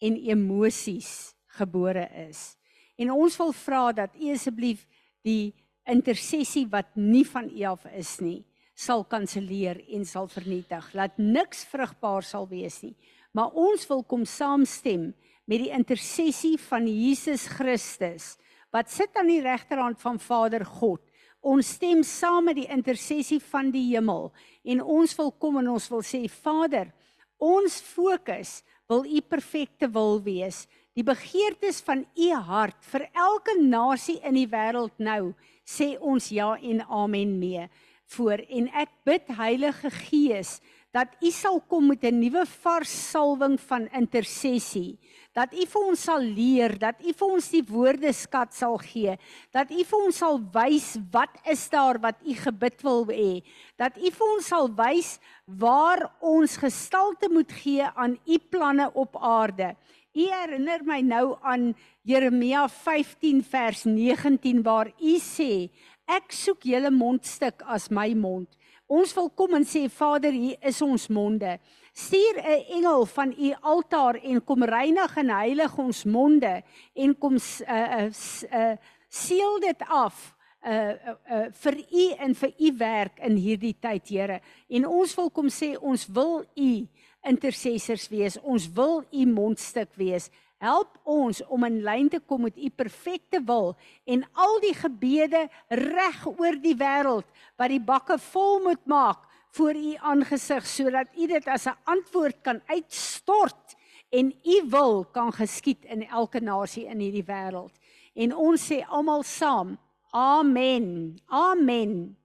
[0.00, 2.54] en emosies gebore is.
[2.96, 4.86] En ons wil vra dat U asseblief
[5.26, 5.54] die
[5.86, 8.44] intersessie wat nie van U af is nie,
[8.76, 10.90] sal kanselleer en sal vernietig.
[10.94, 12.94] Laat niks vrugbaar sal wees nie.
[13.32, 15.10] Maar ons wil kom saamstem
[15.46, 18.34] met die intersessie van Jesus Christus
[18.74, 21.00] wat sit aan die regterhand van Vader God.
[21.40, 24.32] Ons stem saam met die intersessie van die hemel
[24.66, 26.90] en ons wil kom en ons wil sê Vader,
[27.38, 28.58] ons fokus
[28.90, 30.64] wil u perfekte wil wees.
[30.96, 35.34] Die begeertes van u hart vir elke nasie in die wêreld nou
[35.68, 37.66] sê ons ja en amen mee
[38.14, 38.40] voor.
[38.48, 40.54] En ek bid Heilige Gees
[40.96, 44.96] dat u sal kom met 'n nuwe vars salwing van intersessie.
[45.34, 49.18] Dat u vir ons sal leer dat u vir ons die woordeskat sal gee.
[49.52, 53.44] Dat u vir ons sal wys wat is daar wat u gebid wil hê.
[53.76, 59.16] Dat u vir ons sal wys waar ons gestalte moet gee aan u planne op
[59.16, 59.76] aarde
[60.16, 65.68] u herinner my nou aan Jeremia 15 vers 19 waar u sê
[66.08, 68.48] ek soek julle mondstuk as my mond
[68.86, 71.56] Ons wil kom en sê Vader, hier is ons monde.
[71.92, 76.62] Stuur 'n engel van u altaar en kom reinig en heilig ons monde
[76.94, 78.76] en kom uh uh
[79.08, 80.94] seël dit af uh
[81.30, 84.40] uh vir u en vir u werk in hierdie tyd, Here.
[84.68, 86.86] En ons wil kom sê ons wil u
[87.26, 88.38] intercessors wees.
[88.42, 90.30] Ons wil u mondstuk wees.
[90.62, 93.74] Help ons om in lyn te kom met u perfekte wil
[94.08, 97.28] en al die gebede reg oor die wêreld
[97.60, 102.40] wat die bakke vol moet maak voor u aangesig sodat u dit as 'n antwoord
[102.42, 103.76] kan uitstort
[104.10, 107.72] en u wil kan geskied in elke nasie in hierdie wêreld.
[108.14, 109.78] En ons sê almal saam:
[110.10, 111.18] Amen.
[111.26, 112.16] Amen.